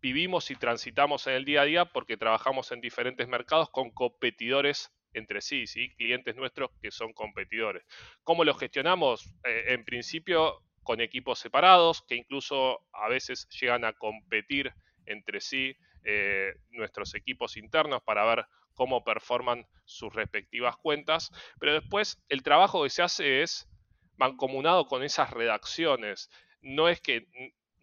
vivimos 0.00 0.50
y 0.50 0.56
transitamos 0.56 1.26
en 1.26 1.34
el 1.34 1.44
día 1.44 1.62
a 1.62 1.64
día 1.64 1.84
porque 1.86 2.16
trabajamos 2.16 2.72
en 2.72 2.80
diferentes 2.80 3.26
mercados 3.26 3.70
con 3.70 3.90
competidores 3.90 4.93
entre 5.14 5.40
sí, 5.40 5.66
¿sí? 5.66 5.94
clientes 5.94 6.36
nuestros 6.36 6.70
que 6.82 6.90
son 6.90 7.12
competidores. 7.12 7.84
¿Cómo 8.22 8.44
los 8.44 8.58
gestionamos? 8.58 9.24
Eh, 9.44 9.64
en 9.68 9.84
principio 9.84 10.62
con 10.82 11.00
equipos 11.00 11.38
separados 11.38 12.02
que 12.02 12.14
incluso 12.14 12.84
a 12.92 13.08
veces 13.08 13.48
llegan 13.48 13.84
a 13.84 13.94
competir 13.94 14.72
entre 15.06 15.40
sí 15.40 15.76
eh, 16.04 16.54
nuestros 16.70 17.14
equipos 17.14 17.56
internos 17.56 18.02
para 18.02 18.24
ver 18.24 18.46
cómo 18.74 19.02
performan 19.04 19.66
sus 19.84 20.12
respectivas 20.12 20.76
cuentas, 20.76 21.30
pero 21.58 21.72
después 21.74 22.22
el 22.28 22.42
trabajo 22.42 22.82
que 22.82 22.90
se 22.90 23.02
hace 23.02 23.42
es 23.42 23.68
mancomunado 24.16 24.86
con 24.86 25.02
esas 25.02 25.30
redacciones. 25.30 26.30
No 26.60 26.88
es 26.88 27.00
que 27.00 27.26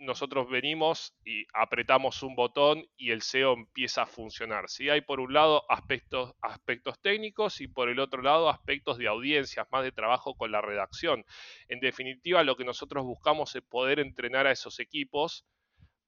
nosotros 0.01 0.49
venimos 0.49 1.15
y 1.23 1.45
apretamos 1.53 2.23
un 2.23 2.35
botón 2.35 2.85
y 2.97 3.11
el 3.11 3.21
SEO 3.21 3.53
empieza 3.53 4.03
a 4.03 4.05
funcionar. 4.05 4.67
¿sí? 4.67 4.89
Hay 4.89 5.01
por 5.01 5.19
un 5.19 5.33
lado 5.33 5.63
aspectos, 5.69 6.33
aspectos 6.41 6.99
técnicos 6.99 7.61
y 7.61 7.67
por 7.67 7.87
el 7.89 7.99
otro 7.99 8.21
lado 8.21 8.49
aspectos 8.49 8.97
de 8.97 9.07
audiencias, 9.07 9.67
más 9.71 9.83
de 9.83 9.91
trabajo 9.91 10.35
con 10.35 10.51
la 10.51 10.61
redacción. 10.61 11.23
En 11.67 11.79
definitiva, 11.79 12.43
lo 12.43 12.57
que 12.57 12.65
nosotros 12.65 13.05
buscamos 13.05 13.55
es 13.55 13.61
poder 13.61 13.99
entrenar 13.99 14.47
a 14.47 14.51
esos 14.51 14.79
equipos 14.79 15.45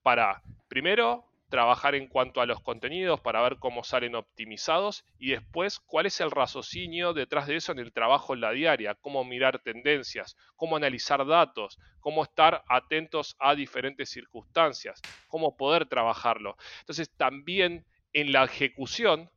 para, 0.02 0.42
primero, 0.68 1.33
trabajar 1.54 1.94
en 1.94 2.08
cuanto 2.08 2.42
a 2.42 2.48
los 2.48 2.62
contenidos 2.62 3.20
para 3.20 3.40
ver 3.44 3.60
cómo 3.60 3.84
salen 3.84 4.16
optimizados 4.16 5.06
y 5.20 5.34
después 5.34 5.80
cuál 5.80 6.08
es 6.08 6.20
el 6.20 6.32
raciocinio 6.32 7.14
detrás 7.14 7.46
de 7.46 7.58
eso 7.58 7.72
en 7.72 7.78
el 7.78 7.94
trabajo 7.94 8.34
en 8.34 8.42
la 8.42 8.50
diaria, 8.50 8.96
cómo 8.96 9.24
mirar 9.24 9.60
tendencias, 9.60 10.36
cómo 10.56 10.78
analizar 10.78 11.28
datos, 11.28 11.78
cómo 12.00 12.24
estar 12.24 12.64
atentos 12.68 13.36
a 13.38 13.54
diferentes 13.54 14.10
circunstancias, 14.10 15.00
cómo 15.28 15.56
poder 15.56 15.86
trabajarlo. 15.86 16.58
Entonces 16.80 17.12
también 17.16 17.86
en 18.14 18.32
la 18.32 18.46
ejecución, 18.46 19.30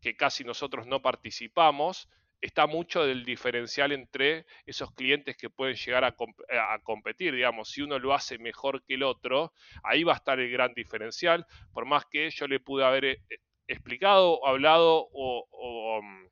que 0.00 0.14
casi 0.14 0.44
nosotros 0.44 0.86
no 0.86 1.02
participamos, 1.02 2.08
está 2.40 2.66
mucho 2.66 3.04
del 3.04 3.24
diferencial 3.24 3.92
entre 3.92 4.46
esos 4.66 4.92
clientes 4.94 5.36
que 5.36 5.50
pueden 5.50 5.76
llegar 5.76 6.04
a, 6.04 6.14
competir, 6.82 7.34
digamos, 7.34 7.70
si 7.70 7.82
uno 7.82 7.98
lo 7.98 8.14
hace 8.14 8.38
mejor 8.38 8.84
que 8.84 8.94
el 8.94 9.02
otro, 9.02 9.52
ahí 9.82 10.04
va 10.04 10.12
a 10.12 10.16
estar 10.16 10.38
el 10.38 10.50
gran 10.50 10.74
diferencial, 10.74 11.46
por 11.72 11.86
más 11.86 12.04
que 12.06 12.30
yo 12.30 12.46
le 12.46 12.60
pude 12.60 12.84
haber 12.84 13.04
eh, 13.04 13.20
explicado, 13.66 14.46
hablado 14.46 15.08
o, 15.12 16.00
mm, 16.02 16.26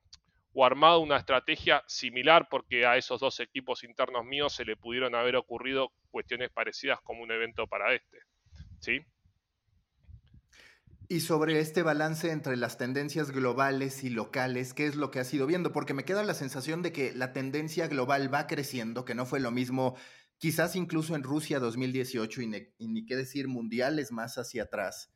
o, 0.53 0.64
armado 0.64 1.01
una 1.01 1.17
estrategia 1.17 1.83
similar 1.87 2.49
porque 2.49 2.87
a 2.87 2.97
esos 2.97 3.21
dos 3.21 3.40
equipos 3.40 3.83
internos 3.83 4.25
míos 4.25 4.53
se 4.55 4.64
le 4.64 4.77
pudieron 4.77 5.14
haber 5.14 5.37
ocurrido 5.37 5.93
cuestiones 6.11 6.51
parecidas 6.51 7.01
como 7.01 7.23
un 7.23 7.33
evento 7.33 7.67
para 7.67 7.93
este. 7.93 8.19
¿Sí? 8.79 9.01
Y 11.09 11.21
sobre 11.21 11.61
este 11.61 11.83
balance 11.83 12.31
entre 12.31 12.57
las 12.57 12.79
tendencias 12.79 13.31
globales 13.31 14.05
y 14.05 14.11
locales, 14.11 14.73
¿qué 14.73 14.87
es 14.87 14.97
lo 14.97 15.11
que 15.11 15.21
has 15.21 15.33
ido 15.35 15.47
viendo? 15.47 15.71
Porque 15.71 15.93
me 15.93 16.05
queda 16.05 16.23
la 16.23 16.33
sensación 16.33 16.81
de 16.81 16.93
que 16.93 17.12
la 17.12 17.35
tendencia 17.35 17.88
global 17.88 18.33
va 18.33 18.47
creciendo, 18.47 19.05
que 19.05 19.14
no 19.14 19.27
fue 19.27 19.38
lo 19.38 19.51
mismo 19.51 19.97
quizás 20.38 20.77
incluso 20.77 21.14
en 21.14 21.23
Rusia 21.23 21.61
2018 21.61 22.43
y, 22.43 22.47
ni 22.88 23.05
qué 23.05 23.17
decir 23.17 23.49
mundiales 23.49 24.12
más 24.12 24.38
hacia 24.38 24.62
atrás. 24.62 25.12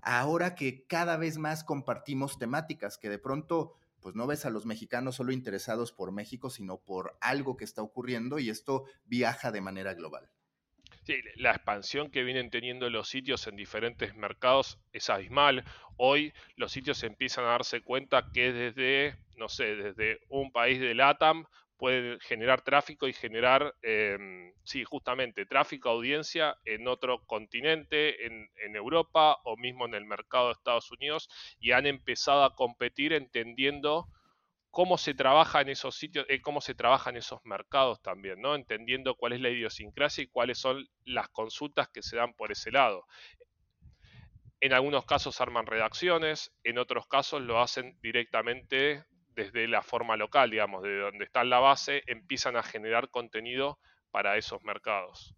Ahora 0.00 0.54
que 0.54 0.86
cada 0.86 1.16
vez 1.16 1.38
más 1.38 1.64
compartimos 1.64 2.38
temáticas, 2.38 2.96
que 2.96 3.10
de 3.10 3.18
pronto 3.18 3.74
pues 4.00 4.14
no 4.14 4.26
ves 4.26 4.44
a 4.44 4.50
los 4.50 4.66
mexicanos 4.66 5.16
solo 5.16 5.32
interesados 5.32 5.92
por 5.92 6.12
México, 6.12 6.50
sino 6.50 6.78
por 6.78 7.16
algo 7.20 7.56
que 7.56 7.64
está 7.64 7.82
ocurriendo 7.82 8.38
y 8.38 8.50
esto 8.50 8.84
viaja 9.04 9.52
de 9.52 9.60
manera 9.60 9.94
global. 9.94 10.30
Sí, 11.04 11.20
la 11.36 11.50
expansión 11.50 12.10
que 12.12 12.22
vienen 12.22 12.50
teniendo 12.50 12.88
los 12.88 13.08
sitios 13.08 13.48
en 13.48 13.56
diferentes 13.56 14.14
mercados 14.14 14.78
es 14.92 15.10
abismal. 15.10 15.64
Hoy 15.96 16.32
los 16.54 16.70
sitios 16.70 17.02
empiezan 17.02 17.44
a 17.44 17.48
darse 17.48 17.80
cuenta 17.80 18.30
que 18.32 18.52
desde, 18.52 19.16
no 19.36 19.48
sé, 19.48 19.74
desde 19.74 20.20
un 20.28 20.52
país 20.52 20.78
de 20.78 20.94
LATAM 20.94 21.44
puede 21.76 22.20
generar 22.20 22.62
tráfico 22.62 23.08
y 23.08 23.12
generar, 23.12 23.74
em, 23.82 24.52
sí, 24.62 24.84
justamente 24.84 25.44
tráfico, 25.44 25.88
audiencia 25.88 26.56
en 26.64 26.86
otro 26.86 27.26
continente, 27.26 28.24
en, 28.24 28.48
en, 28.64 28.76
Europa 28.76 29.38
o 29.42 29.56
mismo 29.56 29.86
en 29.86 29.94
el 29.94 30.04
mercado 30.04 30.46
de 30.46 30.52
Estados 30.52 30.92
Unidos 30.92 31.28
y 31.58 31.72
han 31.72 31.86
empezado 31.86 32.44
a 32.44 32.54
competir 32.54 33.12
entendiendo 33.12 34.06
cómo 34.72 34.96
se 34.96 35.12
trabaja 35.12 35.60
en 35.60 35.68
esos 35.68 35.94
sitios, 35.94 36.24
eh, 36.30 36.40
cómo 36.40 36.62
se 36.62 36.74
trabaja 36.74 37.10
en 37.10 37.18
esos 37.18 37.40
mercados 37.44 38.00
también, 38.00 38.40
¿no? 38.40 38.54
Entendiendo 38.54 39.14
cuál 39.14 39.34
es 39.34 39.40
la 39.40 39.50
idiosincrasia 39.50 40.24
y 40.24 40.28
cuáles 40.28 40.58
son 40.58 40.88
las 41.04 41.28
consultas 41.28 41.88
que 41.88 42.02
se 42.02 42.16
dan 42.16 42.32
por 42.32 42.50
ese 42.50 42.72
lado. 42.72 43.04
En 44.60 44.72
algunos 44.72 45.04
casos 45.04 45.40
arman 45.42 45.66
redacciones, 45.66 46.54
en 46.64 46.78
otros 46.78 47.06
casos 47.06 47.42
lo 47.42 47.60
hacen 47.60 47.98
directamente 48.00 49.04
desde 49.34 49.68
la 49.68 49.82
forma 49.82 50.16
local, 50.16 50.50
digamos, 50.50 50.82
de 50.82 51.00
donde 51.00 51.24
está 51.26 51.44
la 51.44 51.58
base, 51.58 52.02
empiezan 52.06 52.56
a 52.56 52.62
generar 52.62 53.10
contenido 53.10 53.78
para 54.10 54.38
esos 54.38 54.62
mercados. 54.62 55.34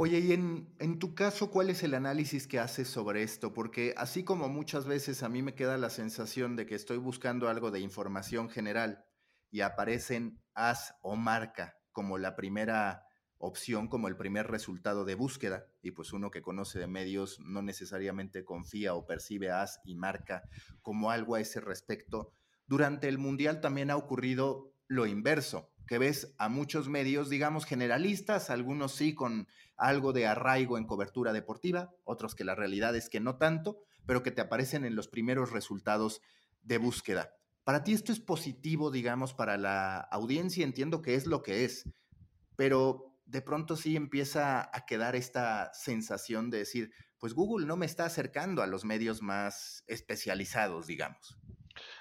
Oye, 0.00 0.20
y 0.20 0.32
en, 0.32 0.72
en, 0.78 1.00
tu 1.00 1.16
caso, 1.16 1.50
¿cuál 1.50 1.70
es 1.70 1.82
el 1.82 1.92
análisis 1.92 2.46
que 2.46 2.60
haces 2.60 2.86
sobre 2.86 3.24
esto? 3.24 3.52
Porque 3.52 3.94
así 3.96 4.22
como 4.22 4.48
muchas 4.48 4.86
veces 4.86 5.24
a 5.24 5.28
mí 5.28 5.42
me 5.42 5.56
queda 5.56 5.76
la 5.76 5.90
sensación 5.90 6.54
de 6.54 6.66
que 6.66 6.76
estoy 6.76 6.98
buscando 6.98 7.48
algo 7.48 7.72
de 7.72 7.80
información 7.80 8.48
general 8.48 9.04
y 9.50 9.62
aparecen 9.62 10.40
as 10.54 10.94
o 11.02 11.16
marca 11.16 11.80
como 11.90 12.16
la 12.16 12.36
primera 12.36 13.08
opción, 13.38 13.88
como 13.88 14.06
el 14.06 14.16
primer 14.16 14.46
resultado 14.46 15.04
de 15.04 15.16
búsqueda, 15.16 15.66
y 15.82 15.90
pues 15.90 16.12
uno 16.12 16.30
que 16.30 16.42
conoce 16.42 16.78
de 16.78 16.86
medios 16.86 17.40
no 17.40 17.60
necesariamente 17.60 18.44
confía 18.44 18.94
o 18.94 19.04
percibe 19.04 19.50
as 19.50 19.80
y 19.84 19.96
marca 19.96 20.44
como 20.80 21.10
algo 21.10 21.34
a 21.34 21.40
ese 21.40 21.60
respecto. 21.60 22.32
Durante 22.68 23.08
el 23.08 23.18
Mundial 23.18 23.60
también 23.60 23.90
ha 23.90 23.96
ocurrido 23.96 24.77
lo 24.88 25.06
inverso 25.06 25.70
que 25.88 25.98
ves 25.98 26.34
a 26.38 26.48
muchos 26.48 26.88
medios, 26.88 27.30
digamos, 27.30 27.64
generalistas, 27.64 28.50
algunos 28.50 28.92
sí 28.92 29.14
con 29.14 29.48
algo 29.76 30.12
de 30.12 30.26
arraigo 30.26 30.76
en 30.76 30.86
cobertura 30.86 31.32
deportiva, 31.32 31.94
otros 32.04 32.34
que 32.34 32.44
la 32.44 32.54
realidad 32.54 32.94
es 32.94 33.08
que 33.08 33.20
no 33.20 33.38
tanto, 33.38 33.80
pero 34.06 34.22
que 34.22 34.30
te 34.30 34.42
aparecen 34.42 34.84
en 34.84 34.94
los 34.94 35.08
primeros 35.08 35.50
resultados 35.50 36.20
de 36.62 36.76
búsqueda. 36.76 37.34
Para 37.64 37.84
ti 37.84 37.94
esto 37.94 38.12
es 38.12 38.20
positivo, 38.20 38.90
digamos, 38.90 39.32
para 39.32 39.56
la 39.56 39.98
audiencia, 39.98 40.64
entiendo 40.64 41.00
que 41.00 41.14
es 41.14 41.26
lo 41.26 41.42
que 41.42 41.64
es, 41.64 41.88
pero 42.54 43.16
de 43.24 43.40
pronto 43.40 43.74
sí 43.76 43.96
empieza 43.96 44.70
a 44.74 44.84
quedar 44.86 45.16
esta 45.16 45.72
sensación 45.72 46.50
de 46.50 46.58
decir, 46.58 46.92
pues 47.18 47.32
Google 47.32 47.66
no 47.66 47.76
me 47.76 47.86
está 47.86 48.04
acercando 48.04 48.62
a 48.62 48.66
los 48.66 48.84
medios 48.84 49.22
más 49.22 49.84
especializados, 49.86 50.86
digamos. 50.86 51.38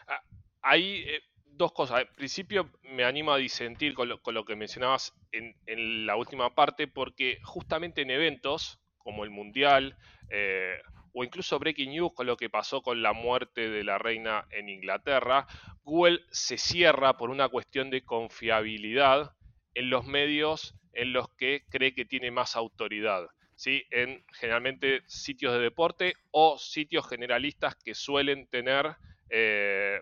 Ah, 0.08 0.22
ahí 0.62 1.04
eh, 1.08 1.22
dos 1.58 1.74
cosas. 1.74 1.98
Al 1.98 2.08
principio 2.08 2.70
me 2.84 3.04
animo 3.04 3.32
a 3.32 3.38
disentir 3.38 3.94
con 3.94 4.08
lo, 4.10 4.46
que 4.46 4.56
mencionabas 4.56 5.14
en, 5.32 6.06
la 6.06 6.16
última 6.16 6.54
parte, 6.54 6.88
porque 6.88 7.40
justamente 7.44 8.02
en 8.02 8.12
eventos 8.12 8.80
como 8.98 9.24
el 9.24 9.30
Mundial 9.30 9.98
eh, 10.30 10.78
o 11.14 11.24
incluso 11.24 11.58
Breaking 11.60 11.92
News 11.92 12.14
con 12.14 12.28
lo 12.28 12.38
que 12.38 12.50
pasó 12.50 12.82
con 12.82 13.02
la 13.02 13.14
muerte 13.14 13.70
de 13.70 13.84
la 13.84 13.98
reina 13.98 14.46
en 14.52 14.70
Inglaterra, 14.70 15.48
Google 15.84 16.22
se 16.30 16.58
cierra 16.58 17.18
por 17.18 17.30
una 17.30 17.50
cuestión 17.50 17.90
de 17.90 18.04
confiabilidad 18.04 19.34
en 19.74 19.90
los 19.90 20.06
medios 20.06 20.76
en 20.94 21.14
los 21.14 21.30
que 21.38 21.64
cree 21.70 21.94
que 21.94 22.06
tiene 22.06 22.32
más 22.32 22.56
autoridad. 22.56 23.28
¿sí? 23.56 23.86
En 23.92 24.24
generalmente 24.34 25.02
sitios 25.08 25.54
de 25.54 25.60
deporte 25.60 26.14
o 26.32 26.58
sitios 26.58 27.08
generalistas 27.08 27.76
que 27.76 27.94
suelen 27.94 28.48
tener 28.48 28.96
eh, 29.30 30.02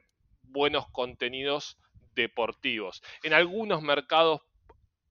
buenos 0.56 0.90
contenidos 0.90 1.78
deportivos. 2.16 3.04
En 3.24 3.34
algunos 3.34 3.82
mercados, 3.82 4.40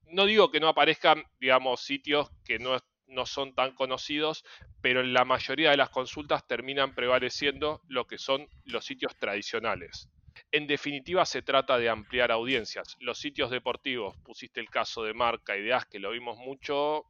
no 0.06 0.24
digo 0.24 0.50
que 0.50 0.58
no 0.58 0.68
aparezcan, 0.68 1.22
digamos, 1.38 1.80
sitios 1.80 2.30
que 2.46 2.58
no, 2.58 2.78
no 3.08 3.26
son 3.26 3.54
tan 3.54 3.74
conocidos, 3.74 4.42
pero 4.80 5.02
en 5.02 5.12
la 5.12 5.26
mayoría 5.26 5.70
de 5.70 5.76
las 5.76 5.90
consultas 5.90 6.46
terminan 6.46 6.94
prevaleciendo 6.94 7.82
lo 7.88 8.06
que 8.06 8.16
son 8.16 8.48
los 8.64 8.86
sitios 8.86 9.14
tradicionales. 9.18 10.08
En 10.50 10.66
definitiva, 10.66 11.26
se 11.26 11.42
trata 11.42 11.76
de 11.78 11.90
ampliar 11.90 12.32
audiencias. 12.32 12.96
Los 13.00 13.18
sitios 13.18 13.50
deportivos, 13.50 14.16
pusiste 14.24 14.60
el 14.60 14.70
caso 14.70 15.04
de 15.04 15.12
Marca 15.12 15.56
y 15.58 15.62
de 15.62 15.74
As, 15.74 15.84
que 15.84 15.98
lo 15.98 16.10
vimos 16.10 16.38
mucho, 16.38 17.04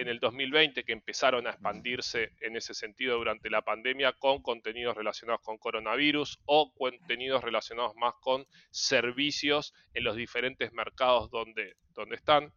en 0.00 0.08
el 0.08 0.18
2020 0.18 0.82
que 0.84 0.92
empezaron 0.92 1.46
a 1.46 1.50
expandirse 1.50 2.32
en 2.40 2.56
ese 2.56 2.72
sentido 2.72 3.18
durante 3.18 3.50
la 3.50 3.60
pandemia 3.60 4.14
con 4.14 4.40
contenidos 4.40 4.96
relacionados 4.96 5.42
con 5.42 5.58
coronavirus 5.58 6.40
o 6.46 6.72
contenidos 6.72 7.44
relacionados 7.44 7.94
más 7.96 8.14
con 8.22 8.46
servicios 8.70 9.74
en 9.92 10.04
los 10.04 10.16
diferentes 10.16 10.72
mercados 10.72 11.30
donde, 11.30 11.76
donde 11.90 12.16
están. 12.16 12.50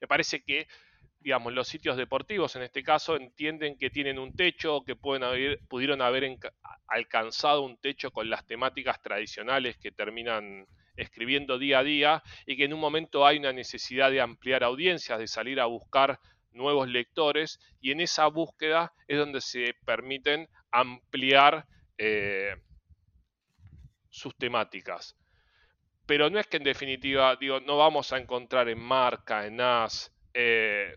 Me 0.00 0.06
parece 0.06 0.44
que 0.44 0.68
digamos, 1.18 1.52
los 1.52 1.66
sitios 1.66 1.96
deportivos 1.96 2.54
en 2.54 2.62
este 2.62 2.84
caso 2.84 3.16
entienden 3.16 3.76
que 3.76 3.90
tienen 3.90 4.20
un 4.20 4.36
techo, 4.36 4.84
que 4.84 4.94
pueden 4.94 5.24
haber, 5.24 5.58
pudieron 5.68 6.00
haber 6.00 6.38
alcanzado 6.86 7.62
un 7.62 7.78
techo 7.78 8.12
con 8.12 8.30
las 8.30 8.46
temáticas 8.46 9.02
tradicionales 9.02 9.76
que 9.76 9.90
terminan 9.90 10.68
escribiendo 10.96 11.58
día 11.58 11.80
a 11.80 11.84
día 11.84 12.22
y 12.46 12.56
que 12.56 12.64
en 12.64 12.74
un 12.74 12.80
momento 12.80 13.26
hay 13.26 13.38
una 13.38 13.52
necesidad 13.52 14.10
de 14.10 14.20
ampliar 14.20 14.64
audiencias, 14.64 15.18
de 15.18 15.26
salir 15.26 15.60
a 15.60 15.66
buscar 15.66 16.18
nuevos 16.52 16.88
lectores 16.88 17.60
y 17.80 17.92
en 17.92 18.00
esa 18.00 18.26
búsqueda 18.26 18.92
es 19.06 19.18
donde 19.18 19.40
se 19.40 19.74
permiten 19.84 20.48
ampliar 20.70 21.66
eh, 21.98 22.56
sus 24.08 24.36
temáticas. 24.36 25.16
Pero 26.06 26.30
no 26.30 26.38
es 26.38 26.46
que 26.46 26.56
en 26.56 26.64
definitiva, 26.64 27.36
digo, 27.36 27.60
no 27.60 27.76
vamos 27.76 28.12
a 28.12 28.18
encontrar 28.18 28.68
en 28.68 28.78
marca, 28.78 29.46
en 29.46 29.60
AS, 29.60 30.12
eh, 30.34 30.94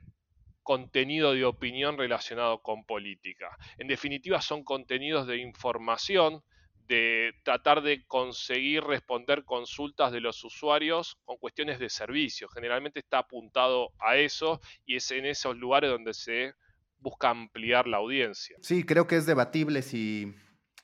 contenido 0.61 1.33
de 1.33 1.45
opinión 1.45 1.97
relacionado 1.97 2.61
con 2.61 2.85
política. 2.85 3.57
En 3.77 3.87
definitiva, 3.87 4.39
son 4.39 4.63
contenidos 4.63 5.25
de 5.25 5.37
información 5.37 6.43
de 6.89 7.35
tratar 7.43 7.83
de 7.83 8.03
conseguir 8.07 8.83
responder 8.83 9.45
consultas 9.45 10.11
de 10.11 10.19
los 10.19 10.43
usuarios 10.43 11.17
con 11.23 11.37
cuestiones 11.37 11.79
de 11.79 11.87
servicio. 11.89 12.49
Generalmente 12.49 12.99
está 12.99 13.19
apuntado 13.19 13.91
a 13.99 14.17
eso 14.17 14.59
y 14.85 14.95
es 14.95 15.09
en 15.11 15.27
esos 15.27 15.55
lugares 15.55 15.91
donde 15.91 16.15
se 16.15 16.55
busca 16.97 17.29
ampliar 17.29 17.87
la 17.87 17.97
audiencia. 17.97 18.57
Sí, 18.61 18.83
creo 18.83 19.05
que 19.05 19.17
es 19.17 19.27
debatible 19.27 19.83
si, 19.83 20.33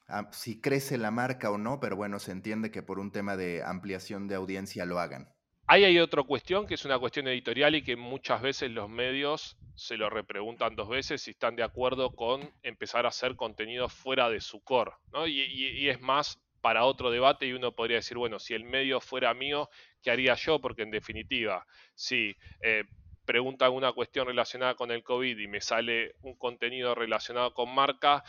ah, 0.08 0.30
si 0.32 0.62
crece 0.62 1.00
la 1.00 1.10
marca 1.10 1.50
o 1.50 1.58
no, 1.58 1.80
pero 1.80 1.96
bueno, 1.96 2.20
se 2.20 2.32
entiende 2.32 2.70
que 2.70 2.84
por 2.84 3.00
un 3.00 3.12
tema 3.12 3.36
de 3.36 3.63
ampliación 3.63 4.28
de 4.28 4.36
audiencia 4.36 4.86
lo 4.86 5.00
hagan. 5.00 5.35
Ahí 5.67 5.84
hay 5.84 5.97
otra 5.97 6.21
cuestión 6.21 6.67
que 6.67 6.75
es 6.75 6.86
una 6.86 6.99
cuestión 6.99 7.28
editorial 7.28 7.73
y 7.73 7.82
que 7.82 7.95
muchas 7.95 8.39
veces 8.39 8.69
los 8.69 8.88
medios 8.88 9.58
se 9.73 9.97
lo 9.97 10.12
repreguntan 10.12 10.75
dos 10.75 10.88
veces 10.88 11.23
si 11.23 11.32
están 11.32 11.56
de 11.56 11.63
acuerdo 11.63 12.12
con 12.15 12.54
empezar 12.62 13.06
a 13.06 13.10
hacer 13.10 13.36
contenido 13.36 13.89
fuera 13.89 14.30
de 14.30 14.41
su 14.41 14.63
core. 14.63 14.91
Y, 15.28 15.89
es 15.89 15.99
más 16.01 16.39
para 16.62 16.86
otro 16.86 17.10
debate 17.10 17.47
y 17.47 17.54
uno 17.54 17.71
podría 17.71 17.97
decir, 17.97 18.15
bueno, 18.15 18.38
si 18.38 18.54
el 18.54 18.63
medio 18.63 19.01
fuera 19.01 19.34
mío, 19.34 19.67
¿qué 20.04 20.12
haría 20.12 20.36
yo? 20.36 20.60
Porque 20.60 20.84
en 20.84 20.91
definitiva, 20.91 21.65
si 21.95 22.36
eh, 22.62 22.84
preguntan 23.25 23.73
una 23.73 23.91
cuestión 23.91 24.28
relacionada 24.28 24.75
con 24.75 24.91
el 24.91 25.01
COVID 25.01 25.36
y 25.36 25.47
me 25.47 25.62
sale 25.62 26.13
un 26.21 26.36
contenido 26.36 26.93
relacionado 26.93 27.56
con 27.56 27.73
marca, 27.73 28.23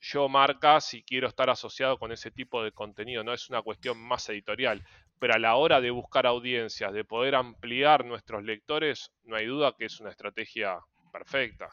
yo 0.00 0.28
marca 0.30 0.80
si 0.80 1.02
quiero 1.02 1.28
estar 1.28 1.50
asociado 1.50 1.98
con 1.98 2.10
ese 2.10 2.30
tipo 2.30 2.62
de 2.62 2.72
contenido, 2.72 3.22
no 3.22 3.34
es 3.34 3.50
una 3.50 3.60
cuestión 3.60 3.98
más 3.98 4.28
editorial 4.30 4.82
pero 5.18 5.34
a 5.34 5.38
la 5.38 5.56
hora 5.56 5.80
de 5.80 5.90
buscar 5.90 6.26
audiencias, 6.26 6.92
de 6.92 7.04
poder 7.04 7.34
ampliar 7.34 8.04
nuestros 8.04 8.44
lectores, 8.44 9.10
no 9.24 9.36
hay 9.36 9.46
duda 9.46 9.74
que 9.78 9.86
es 9.86 10.00
una 10.00 10.10
estrategia 10.10 10.78
perfecta. 11.12 11.68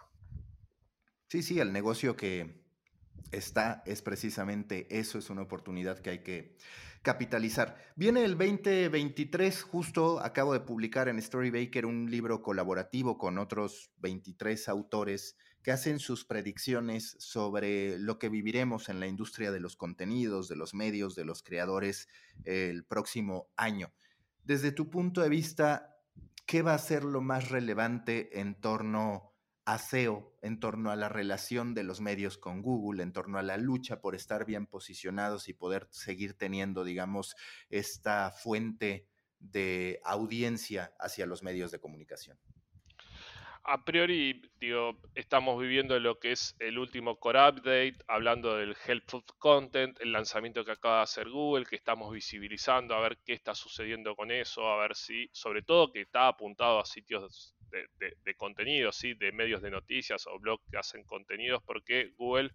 Sí, 1.27 1.43
sí, 1.43 1.60
el 1.60 1.73
negocio 1.73 2.15
que 2.15 2.63
está 3.32 3.84
es 3.86 4.01
precisamente 4.01 4.88
eso, 4.89 5.17
es 5.17 5.29
una 5.29 5.41
oportunidad 5.41 5.99
que 5.99 6.10
hay 6.12 6.19
que 6.19 6.56
capitalizar. 7.01 7.77
Viene 7.95 8.23
el 8.23 8.38
2023, 8.38 9.63
justo 9.63 10.19
acabo 10.19 10.53
de 10.53 10.62
publicar 10.62 11.10
en 11.10 11.21
Storybaker 11.21 11.86
un 11.86 12.10
libro 12.10 12.41
colaborativo 12.41 13.17
con 13.17 13.38
otros 13.38 13.91
23 13.97 14.69
autores 14.69 15.36
que 15.63 15.71
hacen 15.71 15.99
sus 15.99 16.26
predicciones 16.26 17.15
sobre 17.19 17.97
lo 17.97 18.19
que 18.19 18.30
viviremos 18.30 18.89
en 18.89 18.99
la 18.99 19.08
industria 19.08 19.52
de 19.52 19.62
los 19.62 19.78
contenidos, 19.78 20.49
de 20.49 20.58
los 20.58 20.73
medios, 20.73 21.15
de 21.15 21.26
los 21.26 21.41
creadores 21.41 22.10
el 22.43 22.84
próximo 22.84 23.49
año. 23.56 23.93
Desde 24.43 24.73
tu 24.73 24.89
punto 24.89 25.21
de 25.21 25.30
vista, 25.30 25.95
¿qué 26.45 26.62
va 26.62 26.73
a 26.73 26.80
ser 26.80 27.06
lo 27.06 27.21
más 27.21 27.49
relevante 27.49 28.41
en 28.41 28.56
torno 28.60 29.34
a 29.65 29.78
SEO, 29.78 30.38
en 30.41 30.60
torno 30.60 30.91
a 30.91 30.97
la 30.97 31.08
relación 31.08 31.73
de 31.73 31.84
los 31.84 32.02
medios 32.02 32.38
con 32.38 32.62
Google, 32.62 33.02
en 33.02 33.13
torno 33.13 33.38
a 33.38 33.43
la 33.43 33.56
lucha 33.56 34.02
por 34.02 34.15
estar 34.15 34.45
bien 34.45 34.67
posicionados 34.67 35.47
y 35.47 35.54
poder 35.54 35.88
seguir 35.91 36.34
teniendo, 36.34 36.84
digamos, 36.84 37.38
esta 37.69 38.32
fuente 38.32 39.08
de 39.39 40.02
audiencia 40.04 40.93
hacia 40.99 41.26
los 41.26 41.43
medios 41.43 41.71
de 41.71 41.80
comunicación? 41.80 42.38
A 43.65 43.86
priori, 43.86 44.41
digo, 44.60 44.99
estamos 45.15 45.60
viviendo 45.62 45.97
lo 45.97 46.19
que 46.19 46.34
es 46.34 46.54
el 46.60 46.78
último 46.78 47.17
core 47.17 47.47
update, 47.47 47.95
hablando 48.08 48.58
del 48.58 48.76
helpful 48.86 49.23
content, 49.39 49.97
el 50.02 50.12
lanzamiento 50.12 50.65
que 50.65 50.71
acaba 50.71 50.97
de 50.97 51.04
hacer 51.04 51.30
Google, 51.30 51.65
que 51.65 51.78
estamos 51.78 52.12
visibilizando, 52.12 52.93
a 52.93 52.99
ver 52.99 53.19
qué 53.26 53.32
está 53.32 53.56
sucediendo 53.56 54.17
con 54.17 54.32
eso, 54.32 54.67
a 54.67 54.82
ver 54.82 54.95
si, 54.95 55.30
sobre 55.32 55.62
todo 55.62 55.93
que 55.93 56.02
está 56.02 56.28
apuntado 56.28 56.80
a 56.80 56.86
sitios 56.86 57.56
de, 57.71 57.88
de 58.21 58.36
contenidos, 58.36 58.97
¿sí? 58.97 59.13
de 59.13 59.32
medios 59.32 59.62
de 59.62 59.71
noticias 59.71 60.28
o 60.28 60.38
blogs 60.39 60.65
que 60.69 60.78
hacen 60.78 61.06
contenidos, 61.06 61.63
porque 61.65 62.12
Google 62.17 62.52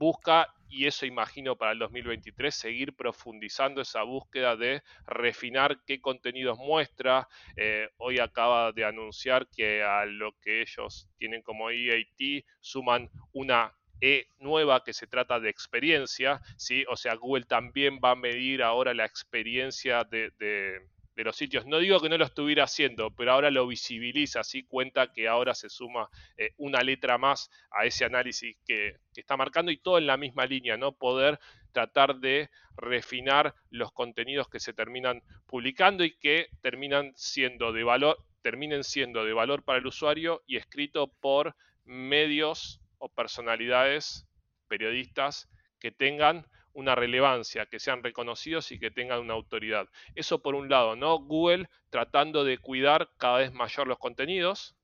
busca, 0.00 0.48
y 0.70 0.86
eso 0.86 1.04
imagino 1.04 1.56
para 1.56 1.72
el 1.72 1.78
2023, 1.78 2.54
seguir 2.54 2.96
profundizando 2.96 3.82
esa 3.82 4.02
búsqueda 4.02 4.56
de 4.56 4.82
refinar 5.06 5.82
qué 5.86 6.00
contenidos 6.00 6.56
muestra. 6.58 7.28
Eh, 7.54 7.86
hoy 7.98 8.18
acaba 8.18 8.72
de 8.72 8.84
anunciar 8.86 9.46
que 9.50 9.82
a 9.82 10.06
lo 10.06 10.32
que 10.40 10.62
ellos 10.62 11.06
tienen 11.18 11.42
como 11.42 11.70
EAT 11.70 12.44
suman 12.60 13.10
una 13.32 13.74
E 14.02 14.28
nueva 14.38 14.82
que 14.82 14.94
se 14.94 15.06
trata 15.06 15.38
de 15.38 15.50
experiencia, 15.50 16.40
¿sí? 16.56 16.86
O 16.88 16.96
sea, 16.96 17.14
Google 17.16 17.44
también 17.44 18.00
va 18.02 18.12
a 18.12 18.16
medir 18.16 18.62
ahora 18.62 18.94
la 18.94 19.04
experiencia 19.04 20.04
de 20.04 20.30
de 20.38 20.80
los 21.24 21.36
sitios. 21.36 21.66
No 21.66 21.78
digo 21.78 22.00
que 22.00 22.08
no 22.08 22.18
lo 22.18 22.24
estuviera 22.24 22.64
haciendo, 22.64 23.10
pero 23.10 23.32
ahora 23.32 23.50
lo 23.50 23.66
visibiliza, 23.66 24.40
así 24.40 24.62
cuenta 24.64 25.12
que 25.12 25.28
ahora 25.28 25.54
se 25.54 25.68
suma 25.68 26.08
eh, 26.36 26.52
una 26.56 26.82
letra 26.82 27.18
más 27.18 27.50
a 27.70 27.84
ese 27.84 28.04
análisis 28.04 28.56
que, 28.66 28.96
está 29.14 29.36
marcando 29.36 29.70
y 29.70 29.76
todo 29.76 29.98
en 29.98 30.06
la 30.06 30.16
misma 30.16 30.46
línea, 30.46 30.78
¿no? 30.78 30.92
Poder 30.92 31.38
tratar 31.72 32.16
de 32.16 32.48
refinar 32.76 33.54
los 33.68 33.92
contenidos 33.92 34.48
que 34.48 34.60
se 34.60 34.72
terminan 34.72 35.22
publicando 35.46 36.04
y 36.04 36.16
que 36.16 36.48
terminan 36.62 37.12
siendo 37.16 37.72
de 37.72 37.84
valor, 37.84 38.16
terminen 38.40 38.82
siendo 38.82 39.24
de 39.26 39.34
valor 39.34 39.62
para 39.62 39.78
el 39.78 39.86
usuario 39.86 40.42
y 40.46 40.56
escrito 40.56 41.08
por 41.20 41.54
medios 41.84 42.80
o 42.96 43.10
personalidades, 43.10 44.26
periodistas 44.68 45.50
que 45.78 45.90
tengan 45.90 46.46
una 46.72 46.94
relevancia, 46.94 47.66
que 47.66 47.80
sean 47.80 48.02
reconocidos 48.02 48.72
y 48.72 48.78
que 48.78 48.90
tengan 48.90 49.20
una 49.20 49.34
autoridad. 49.34 49.88
Eso 50.14 50.42
por 50.42 50.54
un 50.54 50.68
lado, 50.68 50.96
¿no? 50.96 51.18
Google 51.18 51.68
tratando 51.90 52.44
de 52.44 52.58
cuidar 52.58 53.10
cada 53.18 53.38
vez 53.38 53.52
mayor 53.52 53.86
los 53.86 53.98
contenidos. 53.98 54.76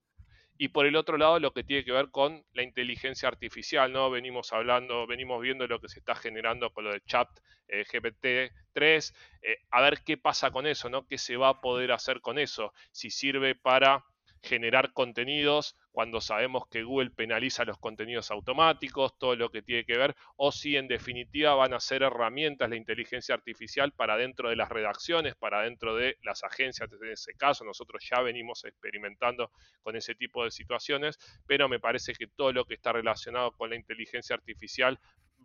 Y 0.59 0.69
por 0.69 0.87
el 0.87 0.97
otro 0.97 1.19
lado, 1.19 1.39
lo 1.39 1.53
que 1.53 1.65
tiene 1.65 1.85
que 1.85 1.93
ver 1.93 2.11
con 2.11 2.43
la 2.55 2.63
inteligencia 2.63 3.29
artificial, 3.29 3.93
¿no? 3.93 4.11
Venimos 4.11 4.53
hablando, 4.55 5.07
venimos 5.07 5.43
viendo 5.43 5.67
lo 5.67 5.81
que 5.81 5.89
se 5.89 5.99
está 5.99 6.15
generando 6.15 6.71
con 6.71 6.85
lo 6.85 6.93
de 6.93 7.03
chat 7.03 7.29
eh, 7.69 7.85
GPT-3, 7.85 9.15
eh, 9.43 9.59
a 9.71 9.81
ver 9.83 10.03
qué 10.03 10.17
pasa 10.17 10.51
con 10.51 10.67
eso, 10.67 10.89
¿no? 10.89 11.07
¿Qué 11.07 11.19
se 11.19 11.37
va 11.37 11.49
a 11.51 11.61
poder 11.61 11.93
hacer 11.93 12.21
con 12.21 12.39
eso? 12.39 12.73
Si 12.91 13.11
sirve 13.11 13.55
para 13.55 14.05
generar 14.47 14.93
contenidos 14.93 15.77
cuando 15.91 16.21
sabemos 16.21 16.67
que 16.69 16.85
Google 16.85 17.11
penaliza 17.11 17.65
los 17.65 17.79
contenidos 17.79 18.31
automáticos, 18.31 19.19
todo 19.19 19.35
lo 19.35 19.51
que 19.51 19.63
tiene 19.63 19.85
que 19.85 19.99
ver, 19.99 20.15
o 20.37 20.53
si 20.53 20.77
en 20.77 20.89
definitiva 20.89 21.55
van 21.55 21.75
a 21.75 21.81
ser 21.81 22.03
herramientas 22.03 22.71
la 22.71 22.77
inteligencia 22.77 23.35
artificial 23.35 23.93
para 23.93 24.17
dentro 24.17 24.49
de 24.49 24.57
las 24.57 24.69
redacciones, 24.69 25.35
para 25.35 25.63
dentro 25.63 25.95
de 25.97 26.17
las 26.23 26.45
agencias, 26.45 26.89
en 26.93 27.11
ese 27.11 27.35
caso 27.35 27.65
nosotros 27.65 28.07
ya 28.09 28.23
venimos 28.23 28.65
experimentando 28.65 29.51
con 29.83 29.97
ese 29.97 30.15
tipo 30.15 30.45
de 30.45 30.51
situaciones, 30.51 31.19
pero 31.47 31.69
me 31.69 31.81
parece 31.81 32.15
que 32.15 32.27
todo 32.29 32.53
lo 32.53 32.65
que 32.65 32.75
está 32.75 32.93
relacionado 32.93 33.53
con 33.53 33.71
la 33.71 33.77
inteligencia 33.77 34.37
artificial 34.37 34.99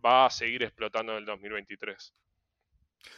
va 0.06 0.26
a 0.26 0.30
seguir 0.30 0.64
explotando 0.64 1.14
en 1.14 1.20
el 1.20 1.26
2023. 1.26 2.14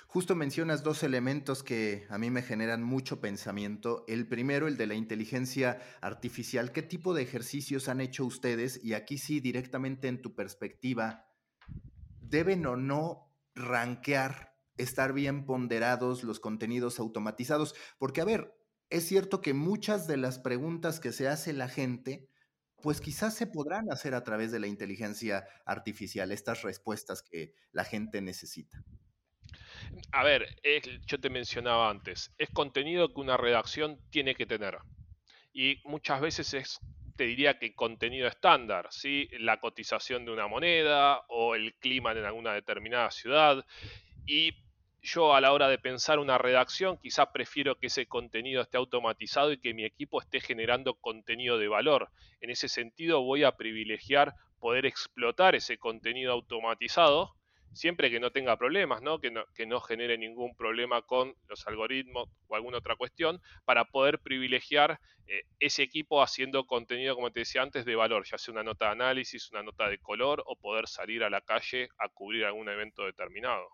Justo 0.08 0.36
mencionas 0.36 0.84
dos 0.84 1.04
elementos 1.04 1.64
que 1.64 2.06
a 2.10 2.18
mí 2.18 2.30
me 2.30 2.44
generan 2.44 2.84
mucho 2.84 3.20
pensamiento. 3.20 4.06
El 4.08 4.28
primero, 4.28 4.68
el 4.68 4.78
de 4.78 4.88
la 4.88 4.94
inteligencia 4.94 5.82
artificial. 6.02 6.72
¿Qué 6.72 6.84
tipo 6.84 7.14
de 7.14 7.24
ejercicios 7.24 7.90
han 7.90 8.00
hecho 8.00 8.26
ustedes? 8.26 8.80
Y 8.84 8.94
aquí 8.94 9.18
sí, 9.18 9.40
directamente 9.40 10.08
en 10.08 10.22
tu 10.22 10.36
perspectiva, 10.36 11.26
¿deben 12.22 12.66
o 12.66 12.76
no 12.76 13.34
rankear, 13.56 14.56
estar 14.78 15.14
bien 15.14 15.46
ponderados 15.46 16.24
los 16.24 16.40
contenidos 16.40 17.00
automatizados? 17.00 17.74
Porque, 17.98 18.22
a 18.22 18.26
ver, 18.26 18.56
es 18.90 19.08
cierto 19.08 19.42
que 19.42 19.54
muchas 19.54 20.06
de 20.06 20.18
las 20.18 20.38
preguntas 20.38 21.00
que 21.00 21.12
se 21.12 21.28
hace 21.28 21.54
la 21.54 21.68
gente, 21.68 22.30
pues 22.84 23.02
quizás 23.02 23.34
se 23.34 23.48
podrán 23.48 23.92
hacer 23.92 24.14
a 24.14 24.24
través 24.24 24.52
de 24.52 24.60
la 24.60 24.68
inteligencia 24.68 25.48
artificial, 25.66 26.32
estas 26.32 26.62
respuestas 26.62 27.24
que 27.24 27.56
la 27.72 27.84
gente 27.84 28.22
necesita. 28.22 28.84
A 30.12 30.24
ver, 30.24 30.48
yo 31.08 31.20
te 31.20 31.30
mencionaba 31.30 31.90
antes, 31.90 32.34
es 32.38 32.50
contenido 32.50 33.14
que 33.14 33.20
una 33.20 33.38
redacción 33.38 34.00
tiene 34.10 34.36
que 34.36 34.46
tener. 34.46 34.78
Y 35.54 35.80
muchas 35.86 36.22
veces 36.22 36.54
es, 36.54 36.80
te 37.16 37.26
diría 37.26 37.60
que 37.60 37.76
contenido 37.76 38.28
estándar, 38.28 38.88
¿sí? 38.92 39.30
la 39.40 39.60
cotización 39.60 40.26
de 40.26 40.32
una 40.32 40.48
moneda 40.48 41.24
o 41.30 41.56
el 41.56 41.74
clima 41.76 42.12
en 42.12 42.26
alguna 42.26 42.54
determinada 42.54 43.12
ciudad. 43.12 43.66
Y 44.26 44.54
yo 45.02 45.36
a 45.36 45.42
la 45.42 45.52
hora 45.52 45.68
de 45.68 45.78
pensar 45.78 46.18
una 46.18 46.38
redacción, 46.38 46.98
quizás 46.98 47.28
prefiero 47.34 47.78
que 47.78 47.88
ese 47.88 48.08
contenido 48.08 48.62
esté 48.62 48.78
automatizado 48.78 49.52
y 49.52 49.60
que 49.60 49.74
mi 49.74 49.84
equipo 49.84 50.22
esté 50.22 50.40
generando 50.40 50.96
contenido 50.96 51.58
de 51.58 51.68
valor. 51.68 52.10
En 52.40 52.50
ese 52.50 52.70
sentido 52.70 53.22
voy 53.22 53.44
a 53.44 53.58
privilegiar 53.58 54.34
poder 54.60 54.86
explotar 54.86 55.56
ese 55.56 55.78
contenido 55.78 56.32
automatizado 56.32 57.36
siempre 57.74 58.10
que 58.10 58.20
no 58.20 58.32
tenga 58.32 58.58
problemas, 58.58 59.02
¿no? 59.02 59.20
Que, 59.20 59.32
no, 59.32 59.46
que 59.56 59.66
no 59.66 59.82
genere 59.82 60.18
ningún 60.18 60.56
problema 60.56 61.02
con 61.02 61.36
los 61.48 61.68
algoritmos 61.68 62.30
o 62.48 62.56
alguna 62.56 62.78
otra 62.78 62.96
cuestión, 62.96 63.42
para 63.66 63.86
poder 63.86 64.20
privilegiar 64.20 65.00
eh, 65.28 65.44
ese 65.60 65.84
equipo 65.84 66.22
haciendo 66.22 66.66
contenido, 66.66 67.16
como 67.16 67.32
te 67.32 67.42
decía 67.42 67.62
antes, 67.62 67.86
de 67.86 67.96
valor, 67.96 68.26
ya 68.26 68.38
sea 68.38 68.52
una 68.52 68.64
nota 68.64 68.86
de 68.86 68.92
análisis, 68.92 69.52
una 69.52 69.64
nota 69.64 69.88
de 69.90 69.98
color 70.00 70.44
o 70.46 70.56
poder 70.56 70.88
salir 70.88 71.24
a 71.24 71.30
la 71.30 71.42
calle 71.42 71.90
a 71.98 72.10
cubrir 72.10 72.46
algún 72.46 72.70
evento 72.70 73.06
determinado. 73.06 73.70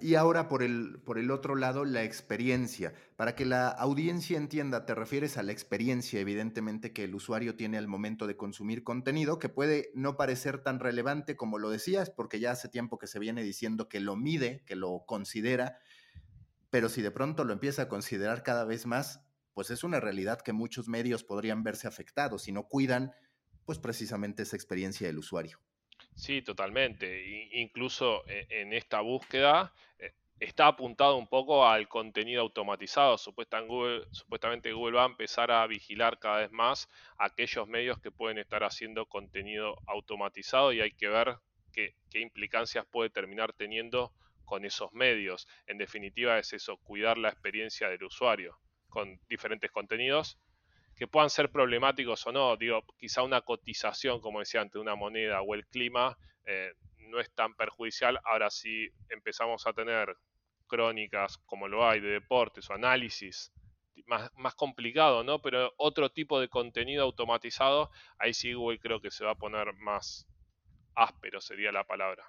Y 0.00 0.16
ahora 0.16 0.48
por 0.48 0.64
el, 0.64 1.00
por 1.04 1.18
el 1.18 1.30
otro 1.30 1.54
lado, 1.54 1.84
la 1.84 2.02
experiencia. 2.02 2.94
Para 3.16 3.36
que 3.36 3.44
la 3.44 3.68
audiencia 3.68 4.36
entienda, 4.36 4.86
te 4.86 4.94
refieres 4.94 5.36
a 5.36 5.44
la 5.44 5.52
experiencia, 5.52 6.18
evidentemente, 6.18 6.92
que 6.92 7.04
el 7.04 7.14
usuario 7.14 7.54
tiene 7.54 7.78
al 7.78 7.86
momento 7.86 8.26
de 8.26 8.36
consumir 8.36 8.82
contenido, 8.82 9.38
que 9.38 9.48
puede 9.48 9.92
no 9.94 10.16
parecer 10.16 10.64
tan 10.64 10.80
relevante 10.80 11.36
como 11.36 11.58
lo 11.58 11.70
decías, 11.70 12.10
porque 12.10 12.40
ya 12.40 12.50
hace 12.50 12.68
tiempo 12.68 12.98
que 12.98 13.06
se 13.06 13.20
viene 13.20 13.44
diciendo 13.44 13.88
que 13.88 14.00
lo 14.00 14.16
mide, 14.16 14.64
que 14.66 14.74
lo 14.74 15.04
considera, 15.06 15.78
pero 16.70 16.88
si 16.88 17.00
de 17.00 17.12
pronto 17.12 17.44
lo 17.44 17.52
empieza 17.52 17.82
a 17.82 17.88
considerar 17.88 18.42
cada 18.42 18.64
vez 18.64 18.84
más, 18.84 19.20
pues 19.54 19.70
es 19.70 19.84
una 19.84 20.00
realidad 20.00 20.40
que 20.40 20.52
muchos 20.52 20.88
medios 20.88 21.24
podrían 21.24 21.62
verse 21.62 21.88
afectados 21.88 22.42
si 22.42 22.52
no 22.52 22.64
cuidan, 22.68 23.12
pues 23.64 23.78
precisamente 23.78 24.42
esa 24.42 24.56
experiencia 24.56 25.06
del 25.06 25.18
usuario. 25.18 25.60
Sí, 26.18 26.42
totalmente. 26.42 27.24
incluso 27.52 28.24
eh, 28.26 28.44
en 28.50 28.72
esta 28.72 29.00
búsqueda 29.02 29.72
eh, 30.00 30.12
está 30.40 30.66
apuntado 30.66 31.16
un 31.16 31.28
poco 31.28 31.64
al 31.64 31.86
contenido 31.88 32.42
automatizado. 32.42 33.16
supuestamente 33.18 34.72
Google 34.72 34.96
va 34.96 35.04
a 35.04 35.06
empezar 35.06 35.52
a 35.52 35.64
vigilar 35.68 36.18
cada 36.18 36.38
vez 36.38 36.50
más 36.50 36.88
aquellos 37.18 37.68
medios 37.68 38.00
que 38.00 38.10
pueden 38.10 38.38
estar 38.38 38.64
haciendo 38.64 39.06
contenido 39.06 39.80
automatizado 39.86 40.72
y 40.72 40.80
hay 40.80 40.90
que 40.90 41.06
ver 41.08 41.38
qué 41.72 41.94
implicancias 42.20 42.84
puede 42.86 43.10
terminar 43.10 43.52
teniendo 43.52 44.12
con 44.44 44.64
esos 44.64 44.92
medios. 44.92 45.46
En 45.68 45.78
definitiva 45.78 46.36
es 46.40 46.52
eso, 46.52 46.78
cuidar 46.78 47.16
la 47.16 47.28
experiencia 47.28 47.88
del 47.88 48.02
usuario 48.02 48.58
con 48.88 49.20
diferentes 49.28 49.70
contenidos 49.70 50.36
que 50.98 51.06
puedan 51.06 51.30
ser 51.30 51.50
problemáticos 51.50 52.26
o 52.26 52.32
no. 52.32 52.56
Digo, 52.56 52.84
quizá 52.98 53.22
una 53.22 53.42
cotización, 53.42 54.20
como 54.20 54.40
decía 54.40 54.60
antes, 54.60 54.80
una 54.80 54.96
moneda 54.96 55.40
o 55.42 55.54
el 55.54 55.66
clima 55.66 56.18
eh, 56.44 56.72
no 56.98 57.20
es 57.20 57.32
tan 57.34 57.54
perjudicial. 57.54 58.18
Ahora, 58.24 58.50
si 58.50 58.88
empezamos 59.08 59.66
a 59.66 59.72
tener 59.72 60.16
crónicas 60.66 61.38
como 61.46 61.68
lo 61.68 61.88
hay 61.88 62.00
de 62.00 62.08
deportes 62.08 62.68
o 62.68 62.74
análisis, 62.74 63.52
más, 64.06 64.30
más 64.36 64.54
complicado, 64.54 65.22
¿no? 65.22 65.40
Pero 65.40 65.72
otro 65.76 66.10
tipo 66.10 66.40
de 66.40 66.48
contenido 66.48 67.04
automatizado, 67.04 67.90
ahí 68.18 68.34
sí 68.34 68.52
Google 68.52 68.80
creo 68.80 69.00
que 69.00 69.10
se 69.10 69.24
va 69.24 69.32
a 69.32 69.38
poner 69.38 69.72
más 69.74 70.26
áspero, 70.94 71.40
sería 71.40 71.70
la 71.70 71.84
palabra. 71.84 72.24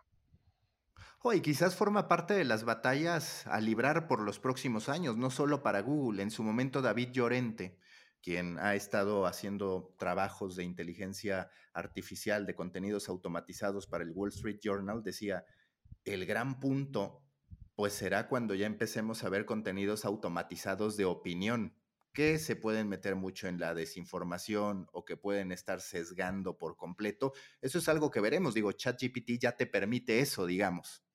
Hoy 1.22 1.42
quizás 1.42 1.76
forma 1.76 2.08
parte 2.08 2.34
de 2.34 2.46
las 2.46 2.64
batallas 2.64 3.46
a 3.48 3.60
librar 3.60 4.08
por 4.08 4.22
los 4.22 4.40
próximos 4.40 4.88
años, 4.88 5.18
no 5.18 5.30
solo 5.30 5.62
para 5.62 5.82
Google. 5.82 6.22
En 6.24 6.32
su 6.32 6.44
momento 6.44 6.82
David 6.82 7.10
Llorente, 7.12 7.78
quien 8.22 8.60
ha 8.60 8.76
estado 8.76 9.26
haciendo 9.26 9.96
trabajos 9.98 10.56
de 10.56 10.64
inteligencia 10.64 11.50
artificial, 11.74 12.46
de 12.46 12.56
contenidos 12.56 13.10
automatizados 13.10 13.88
para 13.88 14.04
el 14.04 14.12
Wall 14.12 14.30
Street 14.30 14.60
Journal, 14.62 15.04
decía, 15.04 15.46
el 16.06 16.26
gran 16.26 16.60
punto 16.60 17.24
pues 17.80 17.94
será 17.94 18.28
cuando 18.28 18.56
ya 18.56 18.66
empecemos 18.66 19.24
a 19.24 19.30
ver 19.30 19.46
contenidos 19.46 20.04
automatizados 20.04 20.98
de 20.98 21.06
opinión, 21.06 21.74
que 22.12 22.38
se 22.38 22.58
pueden 22.58 22.90
meter 22.90 23.16
mucho 23.16 23.48
en 23.48 23.58
la 23.58 23.74
desinformación 23.74 24.88
o 24.92 25.06
que 25.06 25.16
pueden 25.16 25.54
estar 25.54 25.80
sesgando 25.80 26.58
por 26.58 26.76
completo. 26.76 27.32
Eso 27.62 27.78
es 27.78 27.88
algo 27.88 28.12
que 28.12 28.20
veremos, 28.20 28.54
digo, 28.54 28.74
ChatGPT 28.74 29.40
ya 29.40 29.56
te 29.56 29.66
permite 29.66 30.20
eso, 30.20 30.46
digamos. 30.46 31.06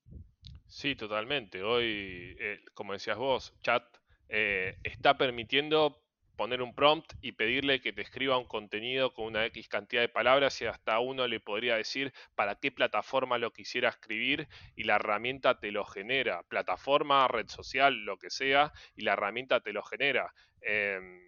Sí, 0.67 0.97
totalmente. 0.97 1.63
Hoy, 1.63 2.35
eh, 2.41 2.61
como 2.73 2.95
decías 2.95 3.19
vos, 3.19 3.55
Chat 3.61 3.85
eh, 4.31 4.79
está 4.83 5.19
permitiendo 5.19 6.04
poner 6.37 6.63
un 6.63 6.75
prompt 6.75 7.13
y 7.21 7.33
pedirle 7.33 7.81
que 7.81 7.93
te 7.93 8.03
escriba 8.03 8.39
un 8.39 8.47
contenido 8.47 9.13
con 9.13 9.27
una 9.27 9.45
X 9.47 9.69
cantidad 9.69 10.03
de 10.03 10.09
palabras 10.09 10.61
y 10.61 10.67
hasta 10.67 10.99
uno 10.99 11.27
le 11.27 11.41
podría 11.41 11.77
decir 11.77 12.13
para 12.35 12.57
qué 12.57 12.73
plataforma 12.73 13.39
lo 13.39 13.53
quisiera 13.53 13.89
escribir 13.89 14.49
y 14.77 14.85
la 14.85 14.97
herramienta 14.97 15.59
te 15.59 15.71
lo 15.71 15.85
genera. 15.85 16.43
Plataforma, 16.45 17.29
red 17.29 17.49
social, 17.49 18.05
lo 18.05 18.19
que 18.19 18.31
sea, 18.31 18.73
y 18.97 19.03
la 19.03 19.13
herramienta 19.15 19.61
te 19.61 19.73
lo 19.73 19.83
genera. 19.83 20.33
Em, 20.61 21.21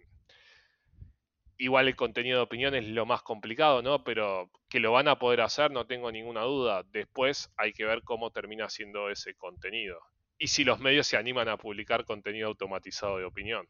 igual 1.57 1.87
el 1.87 1.95
contenido 1.95 2.37
de 2.37 2.43
opinión 2.43 2.75
es 2.75 2.85
lo 2.85 3.05
más 3.05 3.21
complicado, 3.23 3.81
¿no? 3.81 4.03
Pero 4.03 4.51
que 4.69 4.79
lo 4.79 4.91
van 4.91 5.07
a 5.07 5.19
poder 5.19 5.41
hacer, 5.41 5.71
no 5.71 5.87
tengo 5.87 6.11
ninguna 6.11 6.41
duda. 6.41 6.83
Después 6.91 7.51
hay 7.57 7.73
que 7.73 7.85
ver 7.85 8.03
cómo 8.03 8.31
termina 8.31 8.69
siendo 8.69 9.09
ese 9.09 9.35
contenido. 9.35 9.99
Y 10.37 10.47
si 10.47 10.63
los 10.63 10.79
medios 10.79 11.07
se 11.07 11.17
animan 11.17 11.49
a 11.49 11.57
publicar 11.57 12.05
contenido 12.05 12.47
automatizado 12.47 13.17
de 13.17 13.25
opinión. 13.25 13.67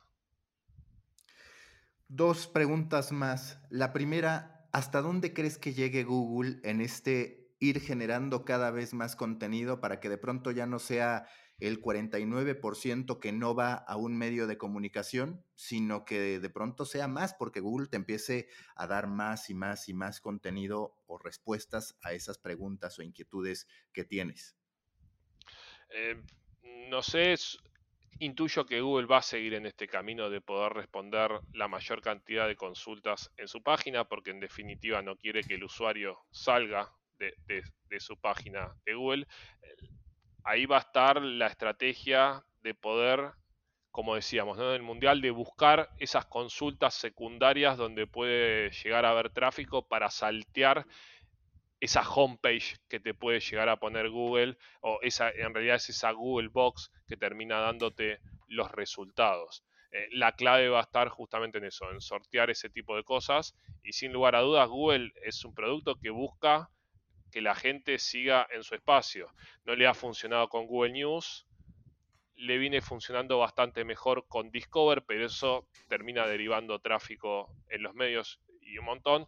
Dos 2.10 2.48
preguntas 2.48 3.12
más. 3.12 3.60
La 3.70 3.91
primera, 3.91 4.67
¿hasta 4.72 5.02
dónde 5.02 5.34
crees 5.34 5.58
que 5.58 5.74
llegue 5.74 6.04
Google 6.04 6.60
en 6.63 6.82
este 6.82 7.52
ir 7.60 7.82
generando 7.82 8.46
cada 8.46 8.72
vez 8.72 8.93
más 8.93 9.15
contenido 9.15 9.82
para 9.82 10.00
que 10.00 10.10
de 10.10 10.17
pronto 10.17 10.52
ya 10.52 10.65
no 10.65 10.80
sea 10.80 11.28
el 11.60 11.82
49% 11.82 13.20
que 13.20 13.32
no 13.32 13.56
va 13.56 13.74
a 13.74 13.98
un 13.98 14.15
medio 14.15 14.46
de 14.46 14.58
comunicación, 14.58 15.43
sino 15.56 16.06
que 16.06 16.39
de 16.39 16.50
pronto 16.50 16.86
sea 16.86 17.08
más 17.08 17.34
porque 17.34 17.60
Google 17.60 17.88
te 17.88 17.98
empiece 17.98 18.48
a 18.76 18.86
dar 18.86 19.08
más 19.08 19.50
y 19.50 19.56
más 19.56 19.89
y 19.89 19.93
más 19.93 20.22
contenido 20.22 20.96
o 21.08 21.17
respuestas 21.17 21.98
a 22.04 22.13
esas 22.13 22.38
preguntas 22.38 23.00
o 23.00 23.02
inquietudes 23.02 23.67
que 23.91 24.04
tienes? 24.04 24.56
Eh, 25.89 26.22
no 26.89 27.02
sé, 27.02 27.36
Intuyo 28.19 28.65
que 28.65 28.82
Google 28.82 29.06
va 29.06 29.17
a 29.17 29.21
seguir 29.21 29.53
en 29.53 29.67
este 29.67 29.88
camino 29.88 30.30
de 30.32 30.41
poder 30.41 30.73
responder 30.73 31.39
la 31.53 31.67
mayor 31.67 32.01
cantidad 32.01 32.47
de 32.47 32.56
consultas 32.56 33.32
en 33.38 33.47
su 33.47 33.62
página, 33.62 34.06
porque 34.06 34.32
en 34.32 34.39
definitiva 34.39 35.03
no 35.03 35.15
quiere 35.17 35.43
que 35.43 35.53
el 35.53 35.63
usuario 35.63 36.17
salga 36.32 36.91
de, 37.19 37.99
su 37.99 38.19
página 38.19 38.73
de 38.86 38.95
Google. 38.95 39.27
Ahí 40.43 40.65
va 40.65 40.77
a 40.77 40.82
estar 40.82 41.21
la 41.21 41.45
estrategia 41.45 42.43
de 42.62 42.73
poder, 42.73 43.34
como 43.91 44.15
decíamos, 44.15 44.58
en 44.58 44.65
el 44.65 44.82
mundial, 44.82 45.21
de 45.21 45.30
buscar 45.30 45.89
esas 45.99 46.25
consultas 46.25 46.95
secundarias 46.95 47.77
donde 47.77 48.08
puede 48.08 48.71
llegar 48.71 49.06
a 49.06 49.12
haber 49.12 49.30
tráfico 49.30 49.88
para 49.88 50.10
saltear 50.10 50.88
esa 51.79 52.01
homepage 52.01 52.77
que 52.89 52.99
te 52.99 53.13
puede 53.13 53.39
llegar 53.39 53.69
a 53.69 53.79
poner 53.79 54.09
Google, 54.09 54.57
o 54.81 54.99
esa, 55.01 55.29
en 55.29 55.53
realidad 55.53 55.75
es 55.75 55.89
esa 55.89 56.11
Google 56.11 56.49
Box 56.49 56.91
que 57.07 57.17
termina 57.17 57.59
dándote 57.59 58.19
los 58.47 58.71
resultados. 58.71 59.63
Eh, 59.91 60.07
la 60.11 60.33
clave 60.33 60.69
va 60.69 60.79
a 60.79 60.83
estar 60.83 61.09
justamente 61.09 61.59
en 61.59 61.65
eso, 61.65 61.91
en 61.91 62.01
sortear 62.01 62.49
ese 62.49 62.69
tipo 62.69 62.95
de 62.95 63.03
cosas. 63.03 63.55
Y 63.83 63.93
sin 63.93 64.11
lugar 64.11 64.35
a 64.35 64.41
dudas, 64.41 64.67
Google 64.67 65.11
es 65.23 65.43
un 65.45 65.53
producto 65.53 65.95
que 65.95 66.09
busca 66.09 66.69
que 67.31 67.41
la 67.41 67.55
gente 67.55 67.99
siga 67.99 68.47
en 68.51 68.63
su 68.63 68.75
espacio. 68.75 69.33
No 69.65 69.75
le 69.75 69.87
ha 69.87 69.93
funcionado 69.93 70.49
con 70.49 70.65
Google 70.65 70.93
News, 70.93 71.45
le 72.35 72.57
viene 72.57 72.81
funcionando 72.81 73.39
bastante 73.39 73.83
mejor 73.83 74.27
con 74.27 74.51
Discover, 74.51 75.03
pero 75.05 75.25
eso 75.25 75.67
termina 75.87 76.27
derivando 76.27 76.79
tráfico 76.79 77.55
en 77.69 77.83
los 77.83 77.95
medios 77.95 78.39
y 78.61 78.77
un 78.77 78.85
montón 78.85 79.27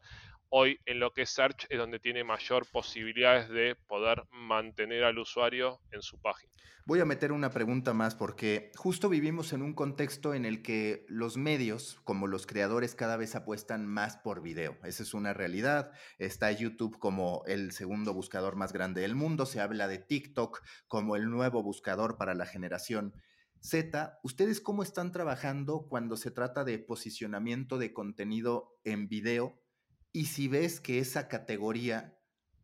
hoy 0.50 0.80
en 0.86 1.00
lo 1.00 1.14
que 1.14 1.24
es 1.24 1.30
Search 1.30 1.66
es 1.70 1.78
donde 1.78 2.00
tiene 2.00 2.24
mayor 2.24 2.66
posibilidades 2.72 3.50
de 3.50 3.76
poder 3.88 4.24
mantener 4.32 5.04
al 5.04 5.18
usuario 5.20 5.80
en 5.92 6.02
su 6.02 6.20
página. 6.20 6.52
Voy 6.86 7.00
a 7.00 7.06
meter 7.06 7.32
una 7.32 7.52
pregunta 7.52 7.94
más 7.94 8.16
porque 8.16 8.72
justo 8.76 9.10
vivimos 9.10 9.54
en 9.54 9.62
un 9.62 9.74
contexto 9.74 10.34
en 10.34 10.44
el 10.44 10.64
que 10.64 11.06
los 11.08 11.38
medios, 11.38 12.00
como 12.04 12.26
los 12.26 12.48
creadores, 12.48 12.96
cada 12.96 13.16
vez 13.16 13.36
apuestan 13.36 13.86
más 13.86 14.18
por 14.18 14.42
video. 14.42 14.76
Esa 14.84 15.04
es 15.04 15.14
una 15.14 15.34
realidad. 15.34 15.92
Está 16.18 16.52
YouTube 16.52 16.98
como 16.98 17.44
el 17.46 17.72
segundo 17.74 18.14
buscador 18.14 18.56
más 18.56 18.74
grande 18.74 19.02
del 19.02 19.14
mundo. 19.14 19.46
Se 19.46 19.62
habla 19.62 19.88
de 19.88 20.00
TikTok 20.00 20.64
como 20.88 21.16
el 21.16 21.30
nuevo 21.30 21.62
buscador 21.62 22.18
para 22.18 22.34
la 22.34 22.48
generación 22.48 23.14
Z. 23.60 24.20
¿Ustedes 24.24 24.60
cómo 24.60 24.82
están 24.82 25.12
trabajando 25.12 25.86
cuando 25.88 26.18
se 26.18 26.32
trata 26.32 26.64
de 26.64 26.80
posicionamiento 26.80 27.78
de 27.78 27.94
contenido 27.94 28.80
en 28.84 29.08
video 29.10 29.62
y 30.12 30.26
si 30.26 30.48
ves 30.48 30.80
que 30.80 31.00
esa 31.00 31.28
categoría 31.28 32.18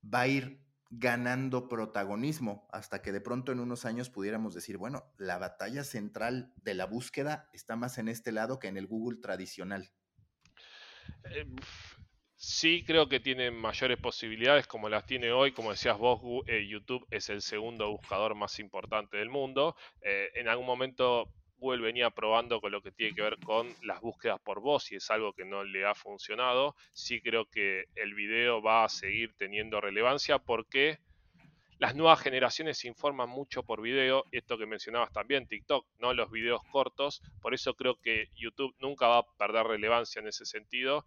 va 0.04 0.22
a 0.22 0.28
ir 0.28 0.66
ganando 0.90 1.68
protagonismo 1.68 2.68
hasta 2.72 3.02
que 3.02 3.12
de 3.12 3.22
pronto 3.22 3.52
en 3.52 3.60
unos 3.60 3.86
años 3.86 4.10
pudiéramos 4.10 4.54
decir, 4.54 4.78
bueno, 4.78 5.04
la 5.18 5.38
batalla 5.38 5.84
central 5.84 6.54
de 6.58 6.74
la 6.74 6.86
búsqueda 6.86 7.50
está 7.54 7.76
más 7.76 7.98
en 7.98 8.08
este 8.08 8.32
lado 8.32 8.60
que 8.60 8.68
en 8.68 8.78
el 8.78 8.88
Google 8.88 9.20
tradicional. 9.22 9.92
Eh, 11.32 11.46
sí, 12.36 12.84
creo 12.86 13.10
que 13.10 13.20
tiene 13.20 13.52
mayores 13.52 13.98
posibilidades 13.98 14.68
como 14.68 14.90
las 14.90 15.06
tiene 15.06 15.32
hoy. 15.32 15.52
Como 15.52 15.72
decías 15.72 15.98
vos, 15.98 16.22
eh, 16.48 16.66
YouTube 16.68 17.06
es 17.10 17.30
el 17.30 17.42
segundo 17.42 17.90
buscador 17.92 18.36
más 18.36 18.60
importante 18.60 19.18
del 19.18 19.30
mundo. 19.30 19.76
Eh, 20.02 20.30
en 20.36 20.48
algún 20.48 20.66
momento 20.66 21.34
Google 21.58 21.82
venía 21.82 22.10
probando 22.10 22.60
con 22.62 22.72
lo 22.72 22.82
que 22.82 22.92
tiene 22.92 23.16
que 23.16 23.22
ver 23.22 23.38
con 23.40 23.68
las 23.84 24.02
búsquedas 24.02 24.40
por 24.42 24.62
voz 24.62 24.92
y 24.92 24.96
es 24.96 25.10
algo 25.12 25.34
que 25.34 25.46
no 25.46 25.64
le 25.64 25.86
ha 25.86 25.96
funcionado. 25.96 26.76
Sí 26.94 27.22
creo 27.22 27.46
que 27.46 27.86
el 27.96 28.14
video 28.14 28.62
va 28.62 28.84
a 28.84 28.90
seguir 28.90 29.34
teniendo 29.38 29.82
relevancia 29.82 30.40
porque 30.40 31.00
las 31.78 31.94
nuevas 31.94 32.22
generaciones 32.22 32.86
informan 32.86 33.30
mucho 33.30 33.64
por 33.64 33.82
video, 33.82 34.24
esto 34.32 34.58
que 34.58 34.66
mencionabas 34.66 35.12
también, 35.12 35.46
TikTok, 35.46 35.86
¿no? 36.00 36.14
Los 36.14 36.32
videos 36.32 36.62
cortos, 36.72 37.22
por 37.42 37.54
eso 37.54 37.74
creo 37.74 38.00
que 38.00 38.30
YouTube 38.36 38.74
nunca 38.80 39.08
va 39.08 39.18
a 39.20 39.26
perder 39.38 39.66
relevancia 39.68 40.22
en 40.22 40.28
ese 40.28 40.46
sentido. 40.46 41.04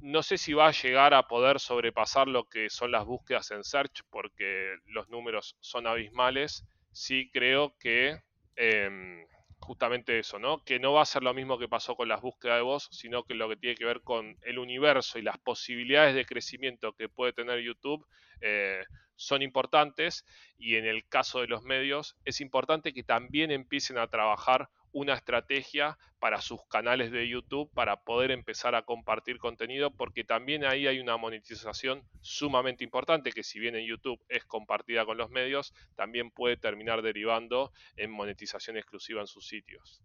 No 0.00 0.22
sé 0.22 0.38
si 0.38 0.52
va 0.52 0.68
a 0.68 0.72
llegar 0.72 1.14
a 1.14 1.26
poder 1.26 1.58
sobrepasar 1.58 2.28
lo 2.28 2.48
que 2.48 2.70
son 2.70 2.92
las 2.92 3.04
búsquedas 3.04 3.50
en 3.50 3.64
search, 3.64 4.02
porque 4.10 4.76
los 4.86 5.08
números 5.08 5.56
son 5.60 5.86
abismales. 5.86 6.64
Sí 6.92 7.28
creo 7.32 7.76
que 7.78 8.20
em, 8.54 9.26
justamente 9.62 10.18
eso, 10.18 10.38
¿no? 10.38 10.64
Que 10.64 10.78
no 10.78 10.92
va 10.92 11.02
a 11.02 11.06
ser 11.06 11.22
lo 11.22 11.32
mismo 11.32 11.58
que 11.58 11.68
pasó 11.68 11.94
con 11.94 12.08
las 12.08 12.20
búsquedas 12.20 12.58
de 12.58 12.62
voz, 12.62 12.88
sino 12.90 13.24
que 13.24 13.34
lo 13.34 13.48
que 13.48 13.56
tiene 13.56 13.76
que 13.76 13.84
ver 13.84 14.02
con 14.02 14.36
el 14.42 14.58
universo 14.58 15.18
y 15.18 15.22
las 15.22 15.38
posibilidades 15.38 16.14
de 16.14 16.26
crecimiento 16.26 16.92
que 16.94 17.08
puede 17.08 17.32
tener 17.32 17.60
YouTube 17.60 18.06
eh, 18.40 18.82
son 19.14 19.40
importantes 19.40 20.24
y 20.58 20.76
en 20.76 20.86
el 20.86 21.06
caso 21.08 21.40
de 21.40 21.46
los 21.46 21.62
medios 21.62 22.16
es 22.24 22.40
importante 22.40 22.92
que 22.92 23.04
también 23.04 23.50
empiecen 23.50 23.98
a 23.98 24.08
trabajar 24.08 24.68
una 24.92 25.14
estrategia 25.14 25.98
para 26.18 26.40
sus 26.40 26.60
canales 26.68 27.10
de 27.10 27.28
YouTube 27.28 27.70
para 27.74 28.04
poder 28.04 28.30
empezar 28.30 28.74
a 28.74 28.82
compartir 28.82 29.38
contenido 29.38 29.90
porque 29.90 30.24
también 30.24 30.64
ahí 30.64 30.86
hay 30.86 31.00
una 31.00 31.16
monetización 31.16 32.04
sumamente 32.20 32.84
importante 32.84 33.32
que 33.32 33.42
si 33.42 33.58
bien 33.58 33.74
en 33.74 33.86
YouTube 33.86 34.20
es 34.28 34.44
compartida 34.44 35.04
con 35.04 35.16
los 35.16 35.30
medios, 35.30 35.74
también 35.96 36.30
puede 36.30 36.56
terminar 36.56 37.02
derivando 37.02 37.72
en 37.96 38.10
monetización 38.10 38.76
exclusiva 38.76 39.20
en 39.20 39.26
sus 39.26 39.46
sitios. 39.46 40.02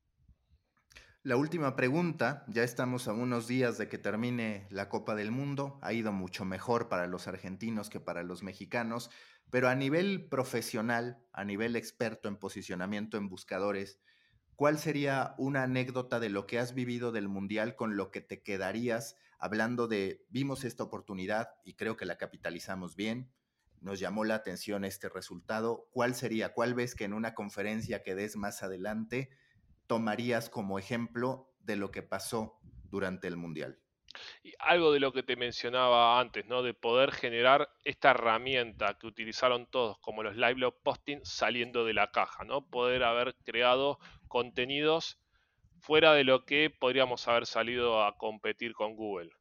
La 1.24 1.36
última 1.36 1.76
pregunta, 1.76 2.46
ya 2.48 2.64
estamos 2.64 3.10
a 3.10 3.14
unos 3.14 3.48
días 3.48 3.78
de 3.78 3.90
que 3.90 3.98
termine 3.98 4.66
la 4.70 4.88
Copa 4.88 5.14
del 5.14 5.32
Mundo, 5.32 5.78
ha 5.82 5.92
ido 5.92 6.14
mucho 6.14 6.46
mejor 6.46 6.88
para 6.88 7.06
los 7.06 7.28
argentinos 7.28 7.90
que 7.90 8.00
para 8.00 8.24
los 8.24 8.44
mexicanos, 8.44 9.10
pero 9.50 9.68
a 9.68 9.76
nivel 9.76 10.30
profesional, 10.30 11.22
a 11.34 11.44
nivel 11.44 11.76
experto 11.76 12.30
en 12.30 12.38
posicionamiento 12.38 13.18
en 13.18 13.28
buscadores, 13.28 14.00
¿cuál 14.58 14.80
sería 14.80 15.36
una 15.38 15.64
anécdota 15.64 16.20
de 16.20 16.30
lo 16.30 16.48
que 16.48 16.58
has 16.58 16.74
vivido 16.74 17.12
del 17.12 17.30
Mundial 17.30 17.76
con 17.76 17.96
lo 17.96 18.10
que 18.10 18.22
te 18.22 18.42
quedarías 18.42 19.16
hablando 19.38 19.88
de, 19.88 20.26
vimos 20.30 20.66
esta 20.66 20.84
oportunidad 20.84 21.52
y 21.64 21.76
creo 21.76 21.96
que 21.96 22.06
la 22.06 22.18
capitalizamos 22.18 22.96
bien? 22.96 23.32
Nos 23.82 24.00
llamó 24.00 24.26
la 24.26 24.34
atención 24.34 24.84
este 24.84 25.10
resultado. 25.10 25.88
¿Cuál 25.92 26.16
sería? 26.16 26.54
¿Cuál 26.54 26.74
ves 26.74 26.96
que 26.96 27.06
en 27.06 27.14
una 27.14 27.36
conferencia 27.36 28.02
que 28.02 28.16
des 28.16 28.36
más 28.36 28.64
adelante 28.64 29.30
tomarías 29.86 30.50
como 30.50 30.80
ejemplo 30.80 31.54
de 31.60 31.76
lo 31.76 31.92
que 31.92 32.02
pasó 32.02 32.60
durante 32.90 33.28
el 33.28 33.38
Mundial? 33.38 33.80
Y 34.44 34.54
algo 34.60 34.92
de 34.92 35.00
lo 35.00 35.12
que 35.12 35.24
te 35.24 35.36
mencionaba 35.36 36.20
antes, 36.20 36.46
¿no? 36.46 36.64
De 36.64 36.74
poder 36.74 37.12
generar 37.12 37.70
esta 37.84 38.12
herramienta 38.12 38.98
que 39.00 39.08
utilizaron 39.08 39.68
todos, 39.68 39.98
como 40.00 40.24
los 40.24 40.36
live 40.36 40.56
blog 40.56 40.76
posting, 40.84 41.20
saliendo 41.24 41.86
de 41.86 41.94
la 41.94 42.12
caja, 42.12 42.44
¿no? 42.44 42.68
Poder 42.70 43.04
haber 43.04 43.36
creado 43.46 44.00
contenidos 44.28 45.20
fuera 45.80 46.14
de 46.14 46.24
lo 46.24 46.46
que 46.46 46.70
podríamos 46.70 47.28
haber 47.28 47.46
salido 47.46 48.04
a 48.04 48.18
competir 48.18 48.74
con 48.74 48.96
Google 48.96 49.32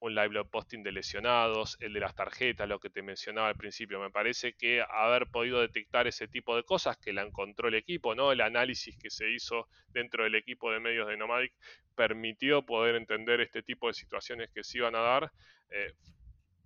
un 0.00 0.14
live 0.14 0.28
blog 0.28 0.50
posting 0.50 0.82
de 0.82 0.92
lesionados, 0.92 1.76
el 1.80 1.92
de 1.92 2.00
las 2.00 2.14
tarjetas, 2.14 2.68
lo 2.68 2.80
que 2.80 2.90
te 2.90 3.02
mencionaba 3.02 3.48
al 3.48 3.56
principio. 3.56 4.00
Me 4.00 4.10
parece 4.10 4.54
que 4.54 4.82
haber 4.82 5.26
podido 5.28 5.60
detectar 5.60 6.06
ese 6.06 6.26
tipo 6.26 6.56
de 6.56 6.64
cosas 6.64 6.96
que 6.96 7.12
la 7.12 7.22
encontró 7.22 7.68
el 7.68 7.74
equipo, 7.74 8.14
¿no? 8.14 8.32
El 8.32 8.40
análisis 8.40 8.96
que 8.96 9.10
se 9.10 9.30
hizo 9.30 9.68
dentro 9.88 10.24
del 10.24 10.34
equipo 10.34 10.72
de 10.72 10.80
medios 10.80 11.06
de 11.06 11.16
Nomadic 11.16 11.52
permitió 11.94 12.64
poder 12.64 12.94
entender 12.96 13.40
este 13.40 13.62
tipo 13.62 13.88
de 13.88 13.94
situaciones 13.94 14.50
que 14.54 14.64
se 14.64 14.78
iban 14.78 14.94
a 14.94 15.00
dar. 15.00 15.32
Eh, 15.70 15.92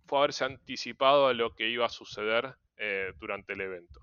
fue 0.07 0.18
haberse 0.18 0.45
anticipado 0.45 1.26
a 1.26 1.35
lo 1.35 1.55
que 1.55 1.68
iba 1.68 1.87
a 1.87 1.91
suceder 1.91 2.55
eh, 2.76 3.12
durante 3.18 3.55
el 3.55 3.62
evento. 3.62 4.01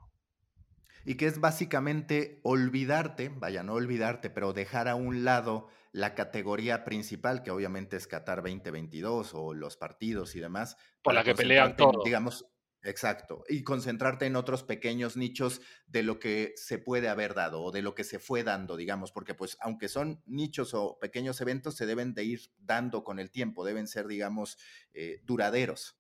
Y 1.06 1.16
que 1.16 1.26
es 1.26 1.40
básicamente 1.40 2.40
olvidarte, 2.44 3.30
vaya, 3.30 3.64
no 3.64 3.74
olvidarte, 3.74 4.30
pero 4.30 4.54
dejar 4.54 4.88
a 4.88 4.96
un 4.96 5.24
lado 5.24 5.70
la 5.92 6.16
categoría 6.16 6.84
principal, 6.84 7.44
que 7.44 7.52
obviamente 7.52 7.98
es 7.98 8.08
Qatar 8.08 8.42
2022 8.44 9.34
o 9.34 9.54
los 9.54 9.78
partidos 9.78 10.36
y 10.36 10.40
demás. 10.40 10.78
Por 11.02 11.14
la 11.14 11.24
que 11.24 11.36
pelean 11.36 11.76
todos. 11.76 12.04
Digamos, 12.04 12.46
Exacto, 12.84 13.44
y 13.48 13.64
concentrarte 13.64 14.26
en 14.26 14.36
otros 14.36 14.64
pequeños 14.64 15.16
nichos 15.16 15.62
de 15.86 16.02
lo 16.02 16.20
que 16.20 16.54
se 16.56 16.80
puede 16.80 17.10
haber 17.10 17.36
dado 17.36 17.62
o 17.62 17.72
de 17.72 17.84
lo 17.84 17.94
que 17.94 18.04
se 18.04 18.18
fue 18.18 18.44
dando, 18.44 18.76
digamos, 18.76 19.12
porque 19.12 19.36
pues 19.36 19.56
aunque 19.62 19.88
son 19.88 20.24
nichos 20.26 20.74
o 20.74 20.98
pequeños 21.00 21.40
eventos, 21.42 21.76
se 21.76 21.86
deben 21.86 22.16
de 22.16 22.24
ir 22.24 22.42
dando 22.58 23.04
con 23.04 23.20
el 23.20 23.30
tiempo, 23.30 23.64
deben 23.64 23.88
ser, 23.88 24.08
digamos, 24.08 24.58
eh, 24.94 25.20
duraderos. 25.24 25.96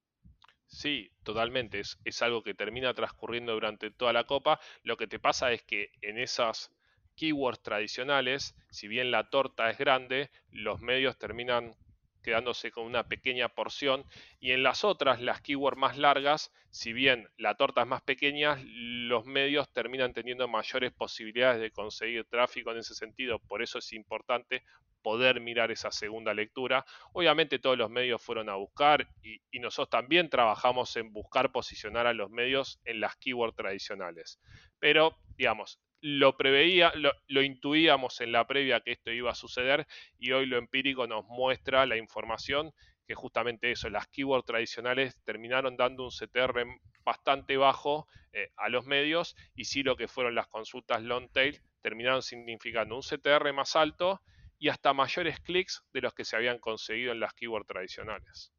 Sí, 0.65 1.11
totalmente, 1.21 1.81
es, 1.81 1.99
es 2.03 2.19
algo 2.23 2.41
que 2.41 2.55
termina 2.55 2.95
transcurriendo 2.95 3.53
durante 3.53 3.91
toda 3.91 4.11
la 4.11 4.23
copa. 4.23 4.59
Lo 4.81 4.97
que 4.97 5.05
te 5.05 5.19
pasa 5.19 5.51
es 5.51 5.61
que 5.61 5.91
en 6.01 6.17
esas 6.17 6.71
keywords 7.15 7.61
tradicionales, 7.61 8.55
si 8.69 8.87
bien 8.87 9.11
la 9.11 9.29
torta 9.29 9.69
es 9.69 9.77
grande, 9.77 10.29
los 10.51 10.81
medios 10.81 11.17
terminan 11.17 11.75
quedándose 12.21 12.71
con 12.71 12.85
una 12.85 13.07
pequeña 13.07 13.49
porción. 13.49 14.05
Y 14.39 14.51
en 14.51 14.63
las 14.63 14.83
otras, 14.83 15.21
las 15.21 15.41
keywords 15.41 15.77
más 15.77 15.97
largas, 15.97 16.51
si 16.69 16.93
bien 16.93 17.27
la 17.37 17.55
torta 17.55 17.81
es 17.81 17.87
más 17.87 18.01
pequeña, 18.01 18.57
los 18.63 19.25
medios 19.25 19.71
terminan 19.73 20.13
teniendo 20.13 20.47
mayores 20.47 20.91
posibilidades 20.91 21.59
de 21.59 21.71
conseguir 21.71 22.25
tráfico 22.25 22.71
en 22.71 22.77
ese 22.77 22.95
sentido. 22.95 23.39
Por 23.39 23.61
eso 23.61 23.79
es 23.79 23.91
importante 23.93 24.63
poder 25.01 25.41
mirar 25.41 25.71
esa 25.71 25.91
segunda 25.91 26.33
lectura. 26.33 26.85
Obviamente 27.13 27.59
todos 27.59 27.77
los 27.77 27.89
medios 27.89 28.21
fueron 28.21 28.49
a 28.49 28.55
buscar 28.55 29.07
y, 29.21 29.39
nosotros 29.59 29.89
también 29.89 30.29
trabajamos 30.29 30.95
en 30.95 31.13
buscar 31.13 31.51
posicionar 31.51 32.07
a 32.07 32.13
los 32.13 32.31
medios 32.31 32.79
en 32.83 32.99
las 32.99 33.15
keywords 33.17 33.55
tradicionales. 33.55 34.39
Pero, 34.79 35.17
digamos, 35.37 35.79
lo 36.01 36.35
preveía, 36.35 36.91
lo, 36.95 37.41
intuíamos 37.43 38.21
en 38.21 38.31
la 38.31 38.47
previa 38.47 38.81
que 38.81 38.91
esto 38.91 39.11
iba 39.11 39.29
a 39.29 39.35
suceder 39.35 39.85
y 40.17 40.31
hoy 40.31 40.47
lo 40.47 40.57
empírico 40.57 41.05
nos 41.05 41.25
muestra 41.25 41.85
la 41.85 41.95
información 41.95 42.73
que 43.05 43.13
justamente 43.13 43.71
eso, 43.71 43.89
las 43.89 44.07
keywords 44.07 44.45
tradicionales 44.45 45.21
terminaron 45.23 45.77
dando 45.77 46.05
un 46.05 46.09
CTR 46.09 46.65
bastante 47.03 47.57
bajo 47.57 48.07
eh, 48.33 48.49
a 48.57 48.69
los 48.69 48.85
medios 48.85 49.35
y 49.53 49.65
sí 49.65 49.83
lo 49.83 49.95
que 49.95 50.07
fueron 50.07 50.33
las 50.33 50.47
consultas 50.47 51.03
long 51.03 51.29
tail 51.31 51.61
terminaron 51.81 52.21
significando 52.21 52.95
un 52.95 53.01
CTR 53.01 53.53
más 53.53 53.75
alto 53.75 54.21
y 54.61 54.69
hasta 54.69 54.93
mayores 54.93 55.39
clics 55.39 55.83
de 55.91 56.01
los 56.01 56.13
que 56.13 56.23
se 56.23 56.35
habían 56.35 56.59
conseguido 56.59 57.11
en 57.11 57.19
las 57.19 57.33
keywords 57.33 57.65
tradicionales. 57.65 58.53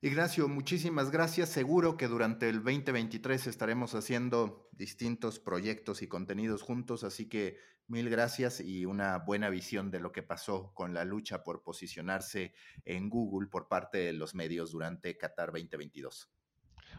Ignacio, 0.00 0.48
muchísimas 0.48 1.12
gracias. 1.12 1.50
Seguro 1.50 1.96
que 1.96 2.08
durante 2.08 2.48
el 2.48 2.56
2023 2.56 3.46
estaremos 3.46 3.94
haciendo 3.94 4.68
distintos 4.72 5.38
proyectos 5.38 6.02
y 6.02 6.08
contenidos 6.08 6.62
juntos, 6.62 7.04
así 7.04 7.28
que 7.28 7.58
mil 7.86 8.10
gracias 8.10 8.58
y 8.58 8.86
una 8.86 9.18
buena 9.18 9.50
visión 9.50 9.92
de 9.92 10.00
lo 10.00 10.10
que 10.10 10.24
pasó 10.24 10.74
con 10.74 10.94
la 10.94 11.04
lucha 11.04 11.44
por 11.44 11.62
posicionarse 11.62 12.54
en 12.84 13.08
Google 13.08 13.48
por 13.48 13.68
parte 13.68 13.98
de 13.98 14.14
los 14.14 14.34
medios 14.34 14.72
durante 14.72 15.16
Qatar 15.16 15.52
2022. 15.52 16.28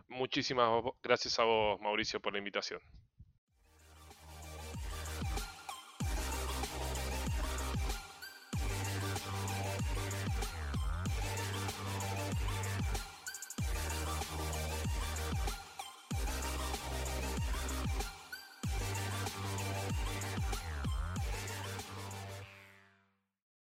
Muchísimas 0.08 0.86
gracias 1.04 1.38
a 1.38 1.44
vos, 1.44 1.82
Mauricio, 1.82 2.22
por 2.22 2.32
la 2.32 2.40
invitación. 2.40 2.80